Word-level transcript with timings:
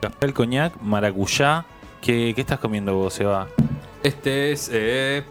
café 0.00 0.26
al 0.26 0.34
coñac, 0.34 0.74
maracuyá. 0.80 1.64
¿Qué, 2.00 2.32
qué 2.34 2.40
estás 2.40 2.58
comiendo 2.58 2.94
vos, 2.94 3.14
Seba? 3.14 3.48
Este 4.02 4.52
es 4.52 4.70
eh, 4.72 5.22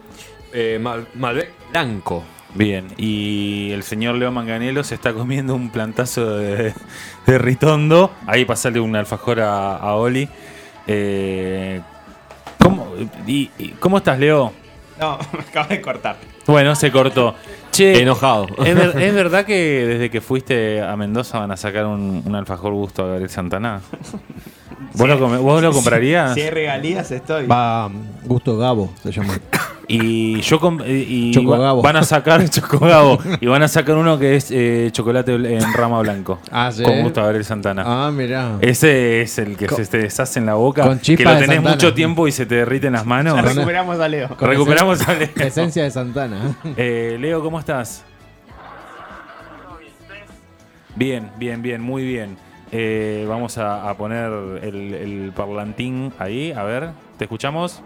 eh, 0.54 0.77
Mal- 0.82 1.08
Malbec 1.16 1.51
blanco. 1.72 2.24
Bien, 2.56 2.88
y 2.98 3.70
el 3.74 3.83
señor 3.83 4.16
Leo 4.16 4.32
Manganelo 4.32 4.83
se 4.83 4.96
está 4.96 5.14
comiendo 5.14 5.54
un 5.54 5.70
plantazo 5.70 6.38
de, 6.38 6.74
de 7.28 7.38
ritondo. 7.38 8.12
Ahí 8.25 8.44
pasale 8.46 8.80
un 8.80 8.96
alfajor 8.96 9.39
a, 9.41 9.75
a 9.77 9.95
Oli. 9.95 10.27
Eh, 10.87 11.81
¿cómo, 12.59 12.87
y- 13.27 13.51
y- 13.59 13.69
¿Cómo 13.79 13.97
estás, 13.97 14.17
Leo? 14.17 14.51
No, 15.00 15.18
me 15.34 15.39
acabo 15.39 15.70
de 15.70 15.81
cortar. 15.81 16.18
Bueno, 16.45 16.75
se 16.75 16.91
cortó. 16.91 17.36
Che, 17.71 18.02
Enojado. 18.02 18.48
¿es, 18.66 18.75
ver- 18.75 18.98
es 19.02 19.13
verdad 19.13 19.45
que 19.45 19.86
desde 19.86 20.09
que 20.09 20.21
fuiste 20.21 20.81
a 20.81 20.95
Mendoza 20.95 21.39
van 21.39 21.52
a 21.52 21.57
sacar 21.57 21.86
un, 21.86 22.23
un 22.25 22.36
alfajor 22.36 22.73
gusto 22.73 23.04
a 23.04 23.07
Gabriel 23.07 23.30
Santana? 23.30 23.81
¿Vos, 24.93 25.08
lo, 25.08 25.20
come- 25.20 25.38
vos 25.38 25.62
lo 25.62 25.72
comprarías? 25.72 26.34
Si 26.34 26.41
hay 26.41 26.49
regalías, 26.49 27.12
estoy. 27.12 27.45
Va 27.45 27.89
Gusto 28.23 28.58
Gabo, 28.58 28.91
se 29.03 29.12
llama. 29.12 29.39
Y 29.91 30.39
yo 30.41 30.59
com- 30.59 30.79
y 30.85 31.31
Chocogabo. 31.31 31.81
van 31.81 31.95
a 31.95 32.03
sacar 32.03 32.47
Chocogabo 32.49 33.17
y 33.41 33.47
van 33.47 33.63
a 33.63 33.67
sacar 33.67 33.95
uno 33.95 34.20
que 34.20 34.35
es 34.35 34.52
eh, 34.52 34.89
chocolate 34.91 35.34
en 35.34 35.73
rama 35.73 35.99
blanco. 36.02 36.38
Ah, 36.52 36.71
¿sí? 36.71 36.84
Con 36.84 37.02
gusto 37.02 37.21
a 37.21 37.23
Gabriel 37.23 37.43
Santana. 37.43 37.84
Ah, 37.85 38.11
mirá. 38.11 38.57
Ese 38.61 39.21
es 39.21 39.39
el 39.39 39.57
que 39.57 39.66
Con- 39.66 39.77
se 39.83 39.85
te 39.89 39.97
deshace 39.97 40.38
en 40.39 40.45
la 40.45 40.53
boca, 40.53 40.83
con 40.83 40.99
que 40.99 41.17
lo 41.23 41.38
tenés 41.39 41.61
mucho 41.63 41.94
tiempo 41.95 42.27
y 42.27 42.31
se 42.31 42.45
te 42.45 42.53
derrite 42.55 42.85
en 42.88 42.94
las 42.94 43.05
manos. 43.07 43.33
Ya 43.35 43.41
recuperamos 43.41 43.99
a 43.99 44.07
Leo. 44.07 44.27
Con 44.38 44.47
Recuperamos 44.47 45.07
a 45.07 45.13
Leo. 45.16 45.30
Esencia 45.38 45.83
de 45.83 45.89
Santana. 45.91 46.55
Eh, 46.77 47.17
Leo, 47.19 47.41
¿cómo 47.41 47.59
estás? 47.59 48.05
Bien, 50.95 51.30
bien, 51.38 51.61
bien, 51.61 51.81
muy 51.81 52.03
bien. 52.05 52.38
Eh, 52.71 53.25
vamos 53.27 53.58
a, 53.58 53.89
a 53.89 53.94
poner 53.95 54.31
el, 54.61 54.94
el 54.94 55.31
parlantín 55.35 56.13
ahí, 56.19 56.52
a 56.52 56.63
ver, 56.63 56.89
¿te 57.17 57.23
escuchamos? 57.25 57.81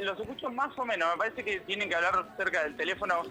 Los 0.00 0.20
escucho 0.20 0.50
más 0.50 0.76
o 0.78 0.84
menos. 0.84 1.08
Me 1.12 1.16
parece 1.18 1.44
que 1.44 1.60
tienen 1.60 1.88
que 1.88 1.94
hablar 1.94 2.24
cerca 2.36 2.62
del 2.64 2.76
teléfono. 2.76 3.22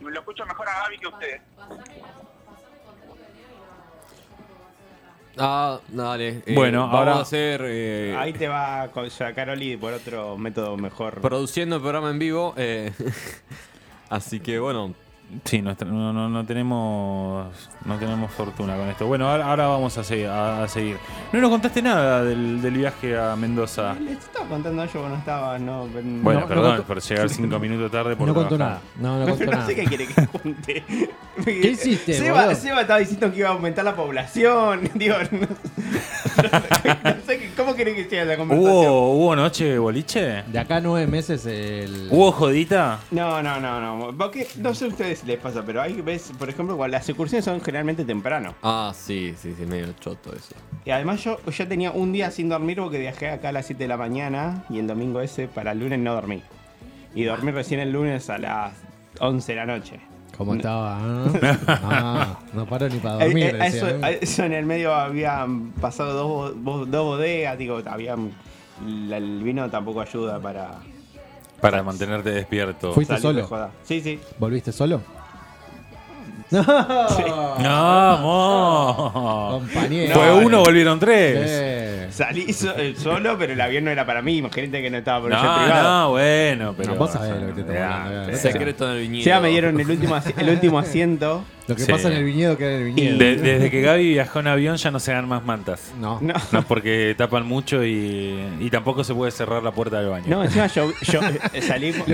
Lo 0.00 0.18
escucho 0.20 0.44
mejor 0.46 0.68
a 0.68 0.82
Gaby 0.84 0.98
que 0.98 1.06
a 1.06 1.08
ustedes. 1.10 1.40
Ah, 5.38 5.80
dale. 5.88 6.42
eh, 6.44 6.54
Bueno, 6.54 6.80
vamos 6.82 6.94
ahora- 6.98 7.14
a 7.16 7.20
hacer. 7.22 7.62
eh, 7.64 8.16
Ahí 8.18 8.32
te 8.32 8.48
va 8.48 8.82
a 8.82 9.10
sacar 9.10 9.48
Oli 9.50 9.76
por 9.76 9.92
otro 9.92 10.36
método 10.36 10.76
mejor. 10.76 11.20
produciendo 11.20 11.76
el 11.76 11.82
programa 11.82 12.10
en 12.10 12.18
vivo. 12.18 12.54
eh, 12.56 12.92
así 14.10 14.40
que 14.40 14.58
bueno. 14.58 14.94
Sí, 15.44 15.62
no, 15.62 15.74
no, 15.84 16.28
no 16.28 16.44
tenemos 16.44 17.46
no 17.84 17.96
tenemos 17.98 18.30
fortuna 18.32 18.76
con 18.76 18.88
esto. 18.88 19.06
Bueno, 19.06 19.28
ahora, 19.30 19.46
ahora 19.48 19.66
vamos 19.68 19.96
a 19.96 20.02
seguir, 20.04 20.26
a, 20.26 20.64
a 20.64 20.68
seguir. 20.68 20.96
No 21.32 21.40
nos 21.40 21.50
contaste 21.50 21.80
nada 21.82 22.24
del, 22.24 22.60
del 22.60 22.74
viaje 22.74 23.18
a 23.18 23.36
Mendoza. 23.36 23.94
Les 23.94 24.18
estaba 24.18 24.46
contando 24.48 24.84
yo 24.86 25.00
cuando 25.00 25.16
estaba, 25.18 25.58
no. 25.58 25.86
Bueno, 25.86 26.40
no 26.40 26.46
perdón 26.48 26.82
por 26.82 27.00
llegar 27.00 27.28
cinco 27.28 27.58
minutos 27.58 27.90
tarde 27.90 28.16
por 28.16 28.26
No 28.26 28.34
contó 28.34 28.58
nada. 28.58 28.80
No, 28.98 29.18
no 29.20 29.26
contó 29.30 29.44
no 29.44 29.50
nada. 29.52 29.66
sé 29.66 29.74
qué 29.76 29.84
quiere 29.84 30.06
que 30.08 30.26
cuente. 30.26 30.84
¿Qué 31.44 31.70
hiciste, 31.70 32.14
Seba? 32.14 32.54
Seba 32.54 32.80
estaba 32.82 32.98
diciendo 32.98 33.30
que 33.32 33.38
iba 33.38 33.48
a 33.48 33.52
aumentar 33.52 33.84
la 33.84 33.94
población. 33.94 34.90
Digo, 34.94 35.14
no, 35.30 35.38
no 35.46 37.22
sé 37.26 37.38
qué- 37.38 37.49
quiere 37.84 37.94
que 37.94 38.10
sea 38.10 38.24
la 38.26 38.36
conversación. 38.36 38.76
¿Hubo, 38.76 39.12
¿Hubo 39.14 39.36
noche 39.36 39.64
de 39.64 39.78
boliche? 39.78 40.42
De 40.46 40.58
acá 40.58 40.76
a 40.76 40.80
nueve 40.80 41.06
meses 41.06 41.46
el. 41.46 42.08
¿Hubo 42.10 42.30
jodita? 42.30 43.00
No, 43.10 43.42
no, 43.42 43.58
no, 43.58 43.80
no. 43.80 44.16
Porque, 44.16 44.46
no 44.56 44.74
sé 44.74 44.84
a 44.84 44.88
ustedes 44.88 45.20
si 45.20 45.26
les 45.26 45.38
pasa, 45.38 45.64
pero 45.64 45.80
hay 45.80 46.00
veces, 46.02 46.36
por 46.36 46.50
ejemplo, 46.50 46.76
cuando 46.76 46.96
las 46.98 47.08
excursiones 47.08 47.44
son 47.44 47.60
generalmente 47.62 48.04
temprano. 48.04 48.54
Ah, 48.62 48.92
sí, 48.94 49.34
sí, 49.40 49.54
sí, 49.56 49.64
medio 49.64 49.92
choto 49.98 50.34
eso. 50.34 50.54
Y 50.84 50.90
además 50.90 51.24
yo, 51.24 51.38
yo 51.46 51.68
tenía 51.68 51.90
un 51.90 52.12
día 52.12 52.30
sin 52.30 52.50
dormir 52.50 52.78
porque 52.78 52.98
viajé 52.98 53.30
acá 53.30 53.48
a 53.48 53.52
las 53.52 53.66
7 53.66 53.82
de 53.82 53.88
la 53.88 53.96
mañana 53.96 54.64
y 54.68 54.78
el 54.78 54.86
domingo 54.86 55.22
ese 55.22 55.48
para 55.48 55.72
el 55.72 55.80
lunes 55.80 56.00
no 56.00 56.12
dormí. 56.12 56.42
Y 57.14 57.24
dormí 57.24 57.50
recién 57.50 57.80
el 57.80 57.92
lunes 57.92 58.28
a 58.28 58.36
las 58.36 58.74
11 59.20 59.52
de 59.52 59.56
la 59.56 59.66
noche. 59.66 60.09
¿Cómo 60.40 60.54
estaba? 60.54 60.98
ah? 60.98 62.38
No 62.54 62.64
paro 62.64 62.88
ni 62.88 62.96
para 62.98 63.16
Eh, 63.22 63.26
dormir. 63.26 63.56
eh, 63.60 64.18
eso, 64.22 64.40
¿no? 64.40 64.46
en 64.46 64.52
el 64.54 64.64
medio 64.64 64.94
habían 64.94 65.72
pasado 65.72 66.14
dos, 66.14 66.90
dos 66.90 67.04
bodegas, 67.04 67.58
digo, 67.58 67.82
habían, 67.86 68.32
el 68.82 69.42
vino 69.42 69.68
tampoco 69.68 70.00
ayuda 70.00 70.40
para 70.40 70.76
Para 71.60 71.82
mantenerte 71.82 72.30
despierto. 72.30 72.92
Fuiste 72.94 73.18
salir 73.18 73.44
solo. 73.44 73.68
Sí, 73.84 74.00
sí. 74.00 74.18
¿Volviste 74.38 74.72
solo? 74.72 75.02
¡Vamos! 78.10 79.52
Compañero. 79.60 80.14
Fue 80.14 80.26
No, 80.26 80.36
uno, 80.38 80.48
no. 80.58 80.62
volvieron 80.64 80.98
tres. 80.98 81.36
Eh. 81.50 81.89
Salí 82.10 82.52
so- 82.52 82.76
eh, 82.76 82.94
solo, 82.96 83.36
pero 83.38 83.52
el 83.52 83.60
avión 83.60 83.84
no 83.84 83.90
era 83.90 84.04
para 84.06 84.22
mí. 84.22 84.36
Imagínate 84.38 84.82
que 84.82 84.90
no 84.90 84.98
estaba 84.98 85.20
por 85.22 85.32
el 85.32 85.38
jet 85.38 85.46
No, 85.46 85.56
privado. 85.56 86.00
no, 86.04 86.10
bueno, 86.10 86.74
pero. 86.76 86.92
No, 86.92 86.98
vos 86.98 87.12
sabés 87.12 87.42
lo 87.42 87.54
que 87.54 87.62
te 87.62 87.78
hablando, 87.82 88.36
Secreto 88.36 88.86
en 88.90 88.96
el 88.96 89.02
viñedo. 89.02 89.24
Ya 89.24 89.40
me 89.40 89.48
dieron 89.50 89.78
el 89.80 89.90
último, 89.90 90.14
asi- 90.14 90.34
el 90.36 90.48
último 90.50 90.78
asiento. 90.78 91.44
Lo 91.68 91.76
que 91.76 91.82
Sí. 91.84 91.92
pasa 91.92 92.08
en 92.08 92.14
el 92.14 92.24
viñedo 92.24 92.56
queda 92.58 92.72
en 92.72 92.76
el 92.78 92.84
viñedo. 92.92 93.18
De- 93.18 93.36
desde 93.36 93.70
que 93.70 93.80
Gaby 93.80 94.08
viajó 94.08 94.40
en 94.40 94.48
avión 94.48 94.76
ya 94.76 94.90
no 94.90 94.98
se 94.98 95.12
dan 95.12 95.28
más 95.28 95.44
mantas. 95.44 95.92
No. 96.00 96.18
No. 96.20 96.34
No, 96.50 96.62
porque 96.62 97.14
tapan 97.16 97.46
mucho 97.46 97.84
y, 97.84 98.36
y 98.58 98.70
tampoco 98.70 99.04
se 99.04 99.14
puede 99.14 99.30
cerrar 99.30 99.62
la 99.62 99.70
puerta 99.70 100.00
del 100.00 100.10
baño. 100.10 100.24
No, 100.26 100.42
encima 100.42 100.66
yo, 100.66 100.90
yo 101.02 101.20
eh, 101.52 101.62
salí. 101.62 101.94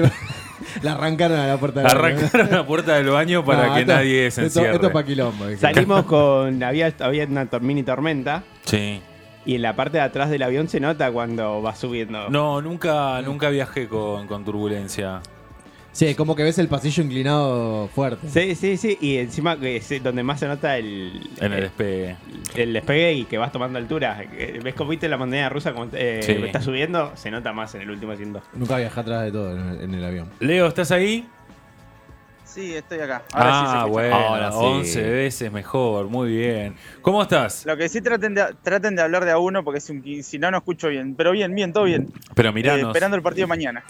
La 0.82 0.92
arrancaron 0.92 1.38
a 1.38 1.46
la 1.46 1.58
puerta 1.58 1.80
del 1.80 1.88
baño. 1.88 2.16
Arrancaron 2.18 2.50
la 2.50 2.66
puerta 2.66 2.94
del 2.96 3.08
baño 3.08 3.44
para 3.44 3.68
No, 3.68 3.74
que 3.74 3.80
esto- 3.80 3.92
nadie 3.94 4.30
se 4.30 4.46
esto, 4.46 4.60
encierre. 4.60 4.74
esto 4.74 4.86
es 4.88 4.92
pa' 4.92 5.04
quilombo. 5.04 5.46
dije. 5.46 5.60
Salimos 5.60 6.04
con. 6.04 6.62
Había, 6.62 6.92
había 7.00 7.24
una 7.26 7.46
tor- 7.48 7.60
mini 7.60 7.82
tormenta. 7.82 8.42
Sí. 8.64 9.00
Y 9.46 9.54
en 9.54 9.62
la 9.62 9.74
parte 9.76 9.96
de 9.98 10.02
atrás 10.02 10.28
del 10.28 10.42
avión 10.42 10.68
se 10.68 10.80
nota 10.80 11.10
cuando 11.12 11.62
va 11.62 11.74
subiendo. 11.74 12.28
No, 12.28 12.60
nunca, 12.60 13.22
nunca 13.22 13.48
viajé 13.48 13.88
con, 13.88 14.26
con 14.26 14.44
turbulencia. 14.44 15.20
Sí, 15.92 16.14
como 16.14 16.36
que 16.36 16.42
ves 16.42 16.58
el 16.58 16.68
pasillo 16.68 17.02
inclinado 17.04 17.88
fuerte. 17.88 18.28
Sí, 18.28 18.54
sí, 18.54 18.76
sí. 18.76 18.98
Y 19.00 19.16
encima 19.16 19.58
que 19.58 19.76
es 19.76 20.02
donde 20.02 20.22
más 20.22 20.40
se 20.40 20.46
nota 20.46 20.76
el. 20.76 21.30
En 21.38 21.46
el 21.46 21.52
el, 21.54 21.60
despegue. 21.62 22.16
el 22.54 22.72
despegue 22.74 23.12
y 23.14 23.24
que 23.24 23.38
vas 23.38 23.50
tomando 23.50 23.78
altura. 23.78 24.22
Eh, 24.32 24.60
¿Ves 24.62 24.74
cómo 24.74 24.90
viste 24.90 25.08
la 25.08 25.16
montaña 25.16 25.48
rusa 25.48 25.72
como 25.72 25.88
eh, 25.94 26.20
Sí. 26.22 26.32
está 26.32 26.60
subiendo? 26.60 27.12
Se 27.14 27.30
nota 27.30 27.54
más 27.54 27.74
en 27.76 27.80
el 27.82 27.90
último 27.90 28.12
asiento. 28.12 28.42
Nunca 28.52 28.76
viajé 28.76 29.00
atrás 29.00 29.22
de 29.24 29.32
todo 29.32 29.52
en 29.56 29.68
el, 29.70 29.80
en 29.80 29.94
el 29.94 30.04
avión. 30.04 30.28
Leo, 30.40 30.66
¿estás 30.66 30.90
ahí? 30.90 31.26
Sí, 32.56 32.74
estoy 32.74 33.00
acá. 33.00 33.22
Ahora 33.32 33.52
sí 33.52 33.58
se 33.58 33.64
ah, 33.64 33.84
escucha. 33.84 33.90
bueno, 33.90 34.16
Ahora 34.16 34.50
sí. 34.50 34.58
11 34.64 35.02
veces 35.10 35.52
mejor, 35.52 36.06
muy 36.08 36.30
bien. 36.34 36.74
¿Cómo 37.02 37.20
estás? 37.20 37.66
Lo 37.66 37.76
que 37.76 37.86
sí 37.90 38.00
traten 38.00 38.34
de, 38.34 38.46
traten 38.62 38.96
de 38.96 39.02
hablar 39.02 39.26
de 39.26 39.32
a 39.32 39.38
uno 39.38 39.62
porque 39.62 39.78
si, 39.78 40.22
si 40.22 40.38
no, 40.38 40.50
no 40.50 40.56
escucho 40.56 40.88
bien. 40.88 41.14
Pero 41.16 41.32
bien, 41.32 41.54
bien, 41.54 41.74
todo 41.74 41.84
bien. 41.84 42.10
Pero 42.34 42.48
Eh, 42.48 42.52
miranos. 42.52 42.86
esperando 42.86 43.14
el 43.14 43.22
partido 43.22 43.42
de 43.44 43.48
mañana. 43.48 43.84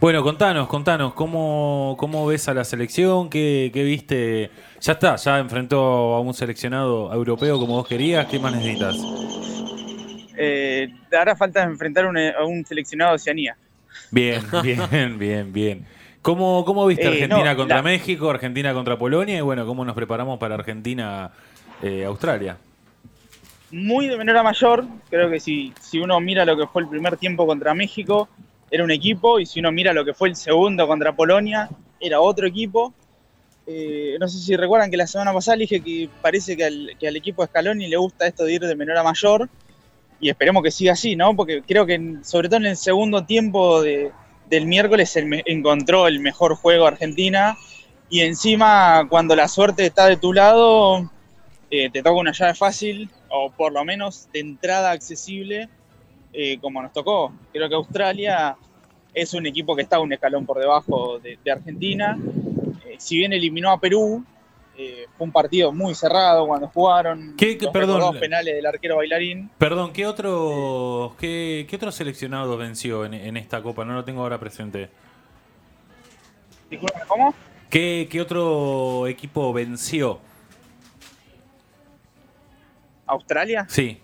Bueno, 0.00 0.22
contanos, 0.22 0.68
contanos, 0.68 1.14
¿cómo, 1.14 1.96
cómo 1.98 2.24
ves 2.24 2.46
a 2.46 2.54
la 2.54 2.62
selección? 2.62 3.28
¿Qué, 3.28 3.72
qué 3.74 3.82
viste? 3.82 4.50
Ya 4.80 4.92
está, 4.92 5.16
ya 5.16 5.40
enfrentó 5.40 6.14
a 6.14 6.20
un 6.20 6.32
seleccionado 6.32 7.12
europeo 7.12 7.58
como 7.58 7.74
vos 7.74 7.88
querías. 7.88 8.26
¿Qué 8.26 8.38
más 8.38 8.52
necesitas? 8.52 9.04
Eh, 10.38 10.86
hará 11.10 11.34
falta 11.34 11.64
enfrentar 11.64 12.06
un- 12.06 12.16
a 12.18 12.44
un 12.44 12.64
seleccionado 12.64 13.10
de 13.10 13.16
Oceanía. 13.16 13.56
Bien, 14.12 14.42
bien, 14.62 15.18
bien, 15.18 15.52
bien. 15.52 15.86
¿Cómo, 16.22 16.64
cómo 16.64 16.86
viste 16.86 17.04
Eh, 17.04 17.08
Argentina 17.08 17.50
no, 17.50 17.56
contra 17.56 17.76
la- 17.78 17.82
México, 17.82 18.30
Argentina 18.30 18.72
contra 18.72 18.96
Polonia? 18.96 19.38
Y 19.38 19.40
bueno, 19.40 19.66
¿cómo 19.66 19.84
nos 19.84 19.94
preparamos 19.94 20.38
para 20.38 20.54
Argentina-Australia? 20.54 22.56
Muy 23.72 24.06
de 24.06 24.16
menor 24.16 24.36
a 24.36 24.42
mayor. 24.42 24.84
Creo 25.10 25.30
que 25.30 25.40
si, 25.40 25.72
si 25.80 25.98
uno 25.98 26.20
mira 26.20 26.44
lo 26.44 26.56
que 26.56 26.66
fue 26.66 26.82
el 26.82 26.88
primer 26.88 27.16
tiempo 27.16 27.46
contra 27.46 27.74
México, 27.74 28.28
era 28.70 28.84
un 28.84 28.90
equipo. 28.90 29.40
Y 29.40 29.46
si 29.46 29.60
uno 29.60 29.72
mira 29.72 29.92
lo 29.92 30.04
que 30.04 30.14
fue 30.14 30.28
el 30.28 30.36
segundo 30.36 30.86
contra 30.86 31.14
Polonia, 31.14 31.68
era 31.98 32.20
otro 32.20 32.46
equipo. 32.46 32.92
Eh, 33.66 34.16
no 34.20 34.28
sé 34.28 34.38
si 34.38 34.56
recuerdan 34.56 34.90
que 34.90 34.96
la 34.96 35.06
semana 35.06 35.32
pasada 35.32 35.56
dije 35.56 35.80
que 35.80 36.08
parece 36.20 36.56
que 36.56 36.64
al, 36.64 36.90
que 36.98 37.08
al 37.08 37.16
equipo 37.16 37.42
de 37.42 37.48
Scaloni 37.48 37.88
le 37.88 37.96
gusta 37.96 38.26
esto 38.26 38.44
de 38.44 38.54
ir 38.54 38.60
de 38.60 38.76
menor 38.76 38.98
a 38.98 39.02
mayor. 39.02 39.48
Y 40.20 40.28
esperemos 40.28 40.62
que 40.62 40.70
siga 40.70 40.92
así, 40.92 41.16
¿no? 41.16 41.34
Porque 41.34 41.62
creo 41.66 41.84
que 41.86 42.16
sobre 42.22 42.48
todo 42.48 42.58
en 42.58 42.66
el 42.66 42.76
segundo 42.76 43.24
tiempo 43.24 43.80
de- 43.82 44.12
del 44.48 44.66
miércoles 44.66 45.16
encontró 45.16 46.06
el 46.06 46.20
mejor 46.20 46.54
juego 46.54 46.86
Argentina. 46.86 47.56
Y 48.10 48.20
encima, 48.20 49.06
cuando 49.08 49.34
la 49.34 49.48
suerte 49.48 49.86
está 49.86 50.06
de 50.06 50.16
tu 50.16 50.32
lado, 50.32 51.10
eh, 51.70 51.88
te 51.90 52.02
toca 52.02 52.16
una 52.16 52.32
llave 52.32 52.54
fácil, 52.54 53.08
o 53.30 53.50
por 53.50 53.72
lo 53.72 53.84
menos 53.84 54.28
de 54.32 54.40
entrada 54.40 54.90
accesible, 54.90 55.68
eh, 56.32 56.58
como 56.60 56.82
nos 56.82 56.92
tocó. 56.92 57.32
Creo 57.52 57.68
que 57.68 57.74
Australia 57.74 58.56
es 59.14 59.32
un 59.32 59.46
equipo 59.46 59.74
que 59.74 59.82
está 59.82 60.00
un 60.00 60.12
escalón 60.12 60.44
por 60.44 60.58
debajo 60.58 61.18
de, 61.18 61.38
de 61.42 61.50
Argentina. 61.50 62.18
Eh, 62.86 62.96
si 62.98 63.16
bien 63.16 63.32
eliminó 63.32 63.70
a 63.70 63.80
Perú, 63.80 64.24
eh, 64.76 65.06
fue 65.18 65.26
un 65.26 65.32
partido 65.32 65.72
muy 65.72 65.94
cerrado 65.94 66.46
cuando 66.46 66.68
jugaron. 66.68 67.34
¿Qué- 67.36 67.58
qué- 67.58 67.64
los 67.66 67.72
perdón? 67.72 68.18
penales 68.18 68.54
del 68.54 68.64
arquero 68.66 68.96
bailarín. 68.96 69.50
Perdón, 69.58 69.92
¿qué 69.92 70.06
otro, 70.06 71.14
qué, 71.18 71.66
qué 71.68 71.76
otro 71.76 71.92
seleccionado 71.92 72.56
venció 72.56 73.04
en, 73.04 73.14
en 73.14 73.36
esta 73.36 73.62
copa? 73.62 73.84
No 73.84 73.94
lo 73.94 74.04
tengo 74.04 74.22
ahora 74.22 74.38
presente. 74.38 74.88
¿cómo? 77.06 77.34
¿Qué, 77.68 78.08
qué 78.10 78.20
otro 78.20 79.06
equipo 79.06 79.52
venció? 79.52 80.20
¿Australia? 83.06 83.66
Sí. 83.68 84.00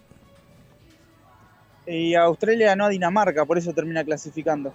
Y 1.87 2.15
Australia 2.15 2.67
ganó 2.69 2.85
a 2.87 2.89
Dinamarca, 2.91 3.45
por 3.47 3.57
eso 3.57 3.73
termina 3.73 4.05
clasificando. 4.05 4.75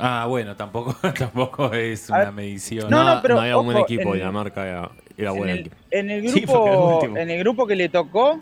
Ah, 0.00 0.26
bueno, 0.28 0.56
tampoco, 0.56 0.96
tampoco 1.18 1.72
es 1.72 2.10
A 2.10 2.14
una 2.14 2.24
ver, 2.24 2.32
medición. 2.32 2.90
No, 2.90 3.04
no, 3.04 3.22
pero, 3.22 3.38
había 3.40 3.56
un 3.58 3.66
buen 3.66 3.76
ojo, 3.78 3.86
equipo. 3.86 4.10
en- 4.14 4.20
Dinamarca 4.20 4.90
era, 5.22 5.32
en, 5.32 5.48
el, 5.48 5.58
equipo. 5.60 5.76
en 5.90 6.10
el 6.10 6.28
Sí, 6.32 6.46
porque 6.46 6.68
era 6.68 6.74
el 6.74 6.80
grupo, 7.00 7.18
en 7.18 7.30
el 7.30 7.38
grupo 7.40 7.66
que 7.66 7.76
le 7.76 7.88
tocó, 7.88 8.40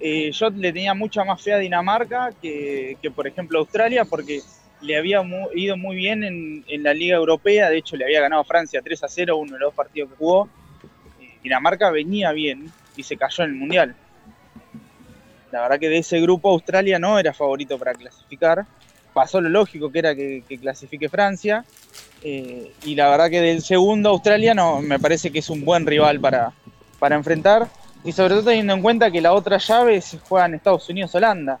eh, 0.00 0.30
yo 0.32 0.50
le 0.50 0.72
tenía 0.72 0.94
mucha 0.94 1.24
más 1.24 1.42
fe 1.42 1.52
a 1.52 1.58
Dinamarca 1.58 2.30
que, 2.40 2.96
que, 3.02 3.10
por 3.10 3.26
ejemplo, 3.26 3.58
Australia, 3.58 4.04
porque 4.04 4.40
le 4.80 4.96
había 4.96 5.22
mu- 5.22 5.48
ido 5.54 5.76
muy 5.76 5.96
bien 5.96 6.22
en, 6.22 6.64
en 6.68 6.82
la 6.82 6.94
Liga 6.94 7.16
Europea. 7.16 7.68
De 7.70 7.78
hecho, 7.78 7.96
le 7.96 8.04
había 8.04 8.20
ganado 8.20 8.42
a 8.42 8.44
Francia 8.44 8.80
3 8.82 9.02
a 9.04 9.08
0, 9.08 9.36
uno 9.36 9.52
de 9.54 9.58
los 9.58 9.68
dos 9.68 9.74
partidos 9.74 10.10
que 10.10 10.16
jugó. 10.16 10.48
Eh, 11.20 11.30
Dinamarca 11.42 11.90
venía 11.90 12.30
bien 12.32 12.70
y 12.96 13.02
se 13.02 13.16
cayó 13.16 13.44
en 13.44 13.50
el 13.50 13.56
Mundial. 13.56 13.96
La 15.50 15.62
verdad 15.62 15.78
que 15.80 15.88
de 15.88 15.98
ese 15.98 16.20
grupo 16.20 16.50
Australia 16.50 16.98
no 16.98 17.18
era 17.18 17.32
favorito 17.32 17.78
para 17.78 17.94
clasificar. 17.94 18.66
Pasó 19.14 19.40
lo 19.40 19.48
lógico 19.48 19.90
que 19.90 19.98
era 19.98 20.14
que, 20.14 20.44
que 20.48 20.58
clasifique 20.58 21.08
Francia. 21.08 21.64
Eh, 22.22 22.72
y 22.84 22.94
la 22.94 23.08
verdad 23.10 23.30
que 23.30 23.40
del 23.40 23.62
segundo 23.62 24.10
Australia 24.10 24.54
no, 24.54 24.80
me 24.80 24.98
parece 24.98 25.30
que 25.30 25.38
es 25.38 25.50
un 25.50 25.64
buen 25.64 25.86
rival 25.86 26.20
para, 26.20 26.52
para 26.98 27.16
enfrentar. 27.16 27.68
Y 28.04 28.12
sobre 28.12 28.34
todo 28.34 28.44
teniendo 28.44 28.74
en 28.74 28.82
cuenta 28.82 29.10
que 29.10 29.20
la 29.20 29.32
otra 29.32 29.58
llave 29.58 30.00
se 30.00 30.18
juega 30.18 30.46
en 30.46 30.54
Estados 30.54 30.88
Unidos-Holanda. 30.88 31.58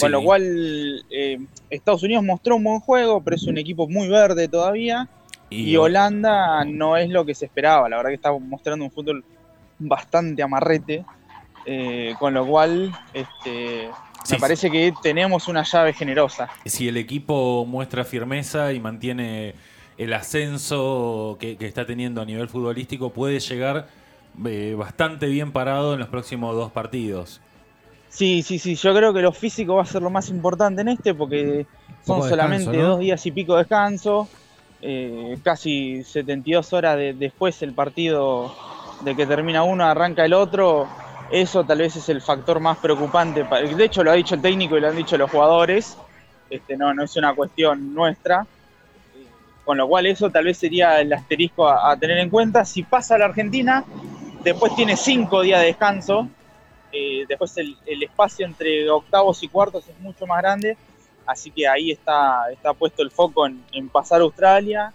Con 0.00 0.12
lo 0.12 0.22
cual 0.22 1.04
eh, 1.10 1.40
Estados 1.70 2.04
Unidos 2.04 2.22
mostró 2.22 2.54
un 2.54 2.64
buen 2.64 2.78
juego, 2.80 3.20
pero 3.20 3.34
es 3.34 3.42
un 3.44 3.58
equipo 3.58 3.88
muy 3.88 4.06
verde 4.06 4.46
todavía. 4.46 5.08
Y, 5.50 5.76
Holanda 5.76 6.64
no 6.64 6.96
es 6.96 7.08
lo 7.08 7.24
que 7.24 7.34
se 7.34 7.46
esperaba. 7.46 7.88
La 7.88 7.96
verdad 7.96 8.10
que 8.10 8.16
está 8.16 8.32
mostrando 8.32 8.84
un 8.84 8.92
fútbol 8.92 9.24
bastante 9.78 10.42
amarrete. 10.42 11.04
eh, 11.66 12.14
con 12.18 12.32
lo 12.32 12.46
cual 12.46 12.92
este, 13.12 13.88
Sí, 14.24 14.34
me 14.34 14.40
parece 14.40 14.70
que 14.70 14.92
tenemos 15.02 15.48
una 15.48 15.62
llave 15.62 15.92
generosa. 15.92 16.48
si 16.66 16.88
el 16.88 16.96
equipo 16.96 17.64
muestra 17.66 18.04
firmeza 18.04 18.72
y 18.72 18.80
mantiene 18.80 19.54
el 19.98 20.12
ascenso 20.14 21.36
que, 21.40 21.56
que 21.58 21.66
está 21.66 21.86
teniendo 21.86 22.20
a 22.22 22.24
nivel 22.24 22.48
futbolístico, 22.48 23.12
puede 23.12 23.40
llegar 23.40 23.88
eh, 24.46 24.74
bastante 24.78 25.26
bien 25.26 25.52
parado 25.52 25.94
en 25.94 26.00
los 26.00 26.08
próximos 26.08 26.54
dos 26.54 26.72
partidos. 26.72 27.40
Sí, 28.08 28.42
sí, 28.42 28.58
sí, 28.58 28.74
yo 28.74 28.94
creo 28.94 29.12
que 29.12 29.20
lo 29.20 29.32
físico 29.32 29.74
va 29.76 29.82
a 29.82 29.86
ser 29.86 30.02
lo 30.02 30.10
más 30.10 30.30
importante 30.30 30.80
en 30.82 30.88
este 30.88 31.14
porque 31.14 31.66
son 32.02 32.22
descanso, 32.22 32.72
solamente 32.72 32.76
¿no? 32.76 32.82
dos 32.82 33.00
días 33.00 33.24
y 33.26 33.32
pico 33.32 33.54
de 33.54 33.60
descanso, 33.60 34.28
eh, 34.80 35.36
casi 35.42 36.02
72 36.04 36.72
horas 36.72 36.96
de- 36.96 37.12
después 37.14 37.60
el 37.62 37.74
partido 37.74 38.54
de 39.00 39.14
que 39.14 39.26
termina 39.26 39.62
uno 39.62 39.84
arranca 39.84 40.24
el 40.24 40.32
otro, 40.32 40.88
eso 41.30 41.64
tal 41.64 41.78
vez 41.78 41.96
es 41.96 42.08
el 42.08 42.22
factor 42.22 42.60
más 42.60 42.78
preocupante, 42.78 43.44
pa- 43.44 43.60
de 43.60 43.84
hecho 43.84 44.02
lo 44.02 44.10
ha 44.10 44.14
dicho 44.14 44.34
el 44.36 44.42
técnico 44.42 44.76
y 44.76 44.80
lo 44.80 44.88
han 44.88 44.96
dicho 44.96 45.18
los 45.18 45.30
jugadores, 45.30 45.98
este, 46.48 46.76
no, 46.78 46.94
no 46.94 47.04
es 47.04 47.14
una 47.16 47.34
cuestión 47.34 47.92
nuestra, 47.92 48.46
con 49.68 49.76
lo 49.76 49.86
cual 49.86 50.06
eso 50.06 50.30
tal 50.30 50.46
vez 50.46 50.56
sería 50.56 50.98
el 50.98 51.12
asterisco 51.12 51.68
a, 51.68 51.94
tener 51.98 52.16
en 52.16 52.30
cuenta, 52.30 52.64
si 52.64 52.84
pasa 52.84 53.18
la 53.18 53.26
Argentina, 53.26 53.84
después 54.42 54.74
tiene 54.74 54.96
cinco 54.96 55.42
días 55.42 55.60
de 55.60 55.66
descanso, 55.66 56.26
eh, 56.90 57.26
después 57.28 57.54
el, 57.58 57.76
espacio 58.02 58.46
entre 58.46 58.88
octavos 58.88 59.42
y 59.42 59.48
cuartos 59.48 59.86
es 59.86 60.00
mucho 60.00 60.26
más 60.26 60.40
grande, 60.40 60.78
así 61.26 61.50
que 61.50 61.68
ahí 61.68 61.90
está, 61.90 62.50
está 62.50 62.72
puesto 62.72 63.02
el 63.02 63.10
foco 63.10 63.46
en, 63.46 63.90
pasar 63.90 64.22
a 64.22 64.24
Australia 64.24 64.90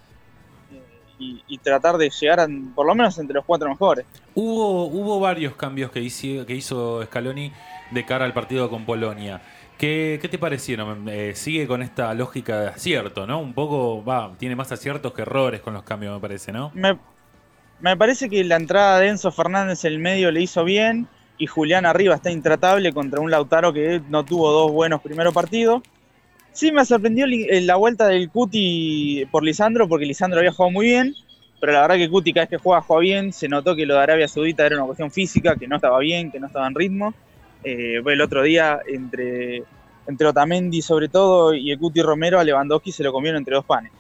eh, 1.20 1.36
y, 1.48 1.58
tratar 1.60 1.98
de 1.98 2.10
llegar 2.10 2.50
por 2.74 2.88
lo 2.88 2.96
menos 2.96 3.20
entre 3.20 3.36
los 3.36 3.46
cuatro 3.46 3.70
mejores. 3.70 4.08
Hubo, 4.34 4.86
hubo 4.86 5.20
varios 5.20 5.54
cambios 5.54 5.92
que 5.92 6.00
hizo, 6.00 6.48
que 6.48 6.56
hizo 6.56 7.06
Scaloni 7.06 7.52
de 7.92 8.06
cara 8.08 8.26
al 8.26 8.34
partido 8.34 8.72
con 8.72 8.86
Polonia. 8.86 9.40
¿Qué, 9.78 10.20
qué 10.22 10.30
te 10.30 10.38
parecieron? 10.38 11.08
Eh, 11.10 11.34
sigue 11.36 11.68
con 11.68 11.82
esta 11.82 12.14
lógica 12.14 12.60
de 12.62 12.68
acierto, 12.70 13.28
¿no? 13.28 13.40
Un 13.40 13.54
poco, 13.54 14.04
va, 14.04 14.34
tiene 14.38 14.56
más 14.56 14.72
aciertos 14.72 15.14
que 15.14 15.24
errores 15.24 15.62
con 15.62 15.74
los 15.74 15.84
cambios, 15.84 16.14
me 16.14 16.22
parece, 16.22 16.52
¿no? 16.52 16.72
Me, 16.74 16.98
me 17.82 17.98
parece 17.98 18.30
que 18.30 18.44
la 18.44 18.56
entrada 18.56 19.00
de 19.00 19.10
Enzo 19.10 19.32
Fernández 19.32 19.84
en 19.86 19.94
el 19.94 20.00
medio 20.00 20.32
le 20.32 20.42
hizo 20.42 20.64
bien 20.64 21.08
y 21.38 21.48
Julián 21.48 21.86
arriba 21.86 22.16
está 22.16 22.32
intratable 22.32 22.94
contra 22.94 23.20
un 23.20 23.30
Lautaro 23.30 23.74
que 23.74 24.02
no 24.10 24.24
tuvo 24.24 24.52
dos 24.52 24.72
buenos 24.72 25.02
primeros 25.02 25.34
partidos. 25.34 25.82
Sí 26.54 26.72
me 26.72 26.86
sorprendió 26.86 27.26
eh, 27.26 27.62
la 27.62 27.76
vuelta 27.76 28.08
del 28.08 28.30
Cuti 28.30 29.28
por 29.32 29.44
Lisandro 29.44 29.90
porque 29.90 30.06
Lisandro 30.06 30.40
había 30.40 30.52
jugado 30.52 30.72
muy 30.72 30.86
bien, 30.86 31.16
pero 31.60 31.74
la 31.74 31.82
verdad 31.82 31.96
que 31.96 32.10
Cuti 32.10 32.32
cada 32.32 32.44
vez 32.44 32.52
que 32.52 32.58
juega 32.58 32.82
juega 32.82 33.02
bien, 33.02 33.34
se 33.34 33.50
notó 33.50 33.76
que 33.76 33.86
lo 33.86 33.96
de 33.96 34.02
Arabia 34.02 34.28
Saudita 34.28 34.66
era 34.66 34.76
una 34.78 34.86
cuestión 34.86 35.12
física, 35.12 35.56
que 35.56 35.68
no 35.68 35.78
estaba 35.78 36.00
bien, 36.00 36.32
que 36.32 36.40
no 36.40 36.48
estaba 36.48 36.68
en 36.68 36.76
ritmo. 36.76 37.14
Eh, 37.64 38.02
el 38.06 38.22
otro 38.22 38.42
día 38.44 38.80
entre, 38.88 39.64
entre 40.08 40.28
Otamendi 40.28 40.82
sobre 40.82 41.08
todo 41.10 41.54
y 41.54 41.72
el 41.72 41.80
Cuti 41.80 42.02
Romero 42.02 42.40
a 42.40 42.44
Lewandowski 42.44 42.92
se 42.92 43.04
lo 43.04 43.12
comieron 43.14 43.38
entre 43.40 43.56
dos 43.56 43.66
panes. 43.66 43.92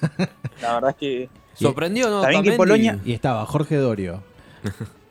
La 0.62 0.74
verdad 0.74 0.90
es 0.90 0.96
que 0.96 1.28
¿Sorprendió 1.54 2.08
no? 2.10 2.20
Bien 2.26 2.42
que 2.42 2.50
Otamendi? 2.50 2.56
Polonia- 2.56 2.98
Y 3.04 3.12
estaba 3.12 3.44
Jorge 3.46 3.76
Dorio. 3.76 4.22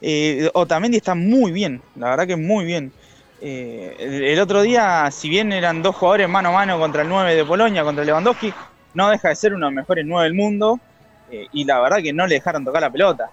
Eh, 0.00 0.48
Otamendi 0.54 0.96
está 0.98 1.14
muy 1.16 1.50
bien, 1.50 1.82
la 1.96 2.10
verdad 2.10 2.26
que 2.26 2.36
muy 2.36 2.64
bien. 2.64 2.92
Eh, 3.40 3.96
el, 3.98 4.24
el 4.24 4.40
otro 4.40 4.62
día, 4.62 5.08
si 5.10 5.28
bien 5.28 5.52
eran 5.52 5.82
dos 5.82 5.96
jugadores 5.96 6.28
mano 6.28 6.50
a 6.50 6.52
mano 6.52 6.78
contra 6.78 7.02
el 7.02 7.08
9 7.08 7.34
de 7.34 7.44
Polonia, 7.44 7.82
contra 7.82 8.04
Lewandowski, 8.04 8.52
no 8.94 9.10
deja 9.10 9.28
de 9.30 9.36
ser 9.36 9.54
uno 9.54 9.66
de 9.66 9.72
los 9.72 9.76
mejores 9.76 10.04
9 10.06 10.24
del 10.24 10.34
mundo. 10.34 10.78
eh, 11.30 11.46
y 11.52 11.64
la 11.64 11.80
verdad 11.80 11.98
que 12.02 12.12
no 12.12 12.26
le 12.26 12.36
dejaron 12.36 12.64
tocar 12.64 12.80
la 12.82 12.90
pelota. 12.90 13.28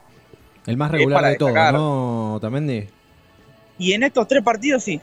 El 0.66 0.76
más 0.78 0.90
regular 0.92 1.24
de 1.26 1.36
todos. 1.38 1.54
¿no, 1.72 2.40
Tamendi? 2.42 2.88
Y 3.78 3.94
en 3.94 4.04
estos 4.04 4.28
tres 4.28 4.44
partidos 4.44 4.84
sí. 4.84 5.02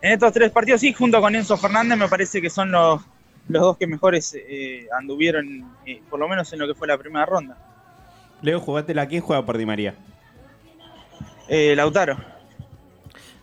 En 0.00 0.12
estos 0.12 0.32
tres 0.32 0.50
partidos 0.50 0.80
sí, 0.80 0.92
junto 0.92 1.20
con 1.20 1.34
Enzo 1.34 1.56
Fernández, 1.56 1.98
me 1.98 2.08
parece 2.08 2.40
que 2.40 2.50
son 2.50 2.70
los, 2.70 3.00
los 3.48 3.62
dos 3.62 3.76
que 3.76 3.86
mejores 3.86 4.36
eh, 4.36 4.86
anduvieron, 4.98 5.64
eh, 5.84 6.00
por 6.08 6.20
lo 6.20 6.28
menos 6.28 6.52
en 6.52 6.58
lo 6.58 6.66
que 6.66 6.74
fue 6.74 6.86
la 6.86 6.98
primera 6.98 7.26
ronda. 7.26 7.56
Leo, 8.42 8.60
jugátela. 8.60 9.06
¿Quién 9.06 9.22
juega 9.22 9.44
por 9.44 9.58
Di 9.58 9.66
María? 9.66 9.94
Eh, 11.48 11.74
Lautaro. 11.76 12.16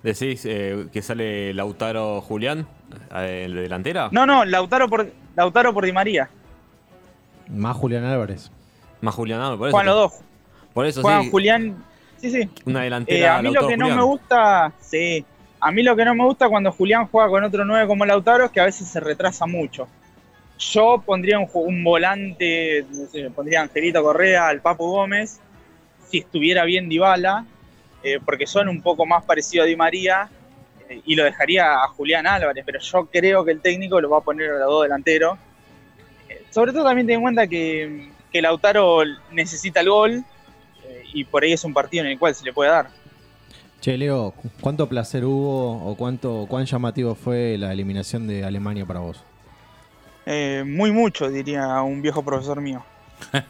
¿Decís 0.03 0.45
eh, 0.45 0.87
que 0.91 1.01
sale 1.01 1.53
Lautaro 1.53 2.21
Julián, 2.21 2.67
eh, 3.15 3.43
el 3.45 3.55
delantera? 3.55 4.09
No, 4.11 4.25
no, 4.25 4.43
Lautaro 4.43 4.89
por, 4.89 5.09
Lautaro 5.35 5.73
por 5.73 5.85
Di 5.85 5.93
María. 5.93 6.29
Más 7.47 7.75
Julián 7.77 8.03
Álvarez. 8.03 8.51
Más 8.99 9.15
Julián, 9.15 9.41
eso. 9.41 9.57
Juegan 9.57 9.85
los 9.85 9.95
dos. 9.95 10.13
Por 10.73 10.85
eso 10.85 11.01
Juegan 11.01 11.23
sí, 11.23 11.31
Julián. 11.31 11.83
Sí, 12.23 12.31
sí. 12.31 12.49
una 12.63 12.79
Eh, 12.79 12.83
delantera 12.85 13.37
a 13.37 13.41
mí 13.41 13.51
lo 13.51 13.67
que 13.67 13.75
no 13.75 13.93
me 13.93 14.01
gusta, 14.01 14.71
sí, 14.79 15.25
a 15.59 15.71
mí 15.73 15.83
lo 15.83 15.93
que 15.93 16.05
no 16.05 16.15
me 16.15 16.23
gusta 16.23 16.47
cuando 16.47 16.71
Julián 16.71 17.07
juega 17.07 17.27
con 17.27 17.43
otro 17.43 17.65
9 17.65 17.85
como 17.85 18.05
Lautaro 18.05 18.45
es 18.45 18.51
que 18.51 18.61
a 18.61 18.65
veces 18.65 18.87
se 18.87 19.01
retrasa 19.01 19.45
mucho. 19.45 19.89
Yo 20.57 21.03
pondría 21.05 21.39
un, 21.39 21.83
volante, 21.83 22.85
no 22.89 23.07
sé, 23.07 23.29
pondría 23.29 23.59
a 23.59 23.63
Angelito 23.63 24.01
Correa, 24.01 24.47
al 24.47 24.61
Papu 24.61 24.85
Gómez, 24.85 25.41
si 26.07 26.19
estuviera 26.19 26.63
bien 26.63 26.87
Dybala, 26.87 27.45
eh, 28.03 28.21
porque 28.23 28.47
son 28.47 28.69
un 28.69 28.81
poco 28.81 29.05
más 29.05 29.25
parecidos 29.25 29.65
a 29.65 29.67
Di 29.67 29.75
María, 29.75 30.29
eh, 30.87 31.01
y 31.03 31.15
lo 31.15 31.25
dejaría 31.25 31.73
a 31.73 31.89
Julián 31.89 32.25
Álvarez, 32.25 32.63
pero 32.65 32.79
yo 32.79 33.05
creo 33.07 33.43
que 33.43 33.51
el 33.51 33.59
técnico 33.59 33.99
lo 33.99 34.09
va 34.09 34.19
a 34.19 34.21
poner 34.21 34.49
a 34.49 34.59
los 34.59 34.69
dos 34.69 34.83
delanteros. 34.83 35.37
Eh, 36.29 36.45
sobre 36.51 36.71
todo 36.71 36.85
también 36.85 37.05
ten 37.05 37.15
en 37.17 37.21
cuenta 37.21 37.47
que, 37.47 38.07
que 38.31 38.41
Lautaro 38.41 38.99
necesita 39.31 39.81
el 39.81 39.89
gol, 39.89 40.11
eh, 40.13 40.23
y 41.13 41.23
por 41.25 41.43
ahí 41.43 41.53
es 41.53 41.63
un 41.63 41.73
partido 41.73 42.03
en 42.05 42.11
el 42.11 42.19
cual 42.19 42.33
se 42.35 42.43
le 42.45 42.51
puede 42.53 42.71
dar. 42.71 42.87
Che, 43.81 43.97
Leo, 43.97 44.31
¿cu- 44.31 44.49
¿cuánto 44.61 44.87
placer 44.87 45.25
hubo 45.25 45.85
o 45.85 45.95
cuánto 45.95 46.45
cuán 46.49 46.65
llamativo 46.65 47.15
fue 47.15 47.57
la 47.57 47.71
eliminación 47.73 48.27
de 48.27 48.43
Alemania 48.43 48.85
para 48.85 49.01
vos? 49.01 49.21
Eh, 50.25 50.63
muy 50.65 50.91
mucho, 50.91 51.29
diría 51.29 51.81
un 51.81 52.01
viejo 52.01 52.23
profesor 52.23 52.61
mío. 52.61 52.83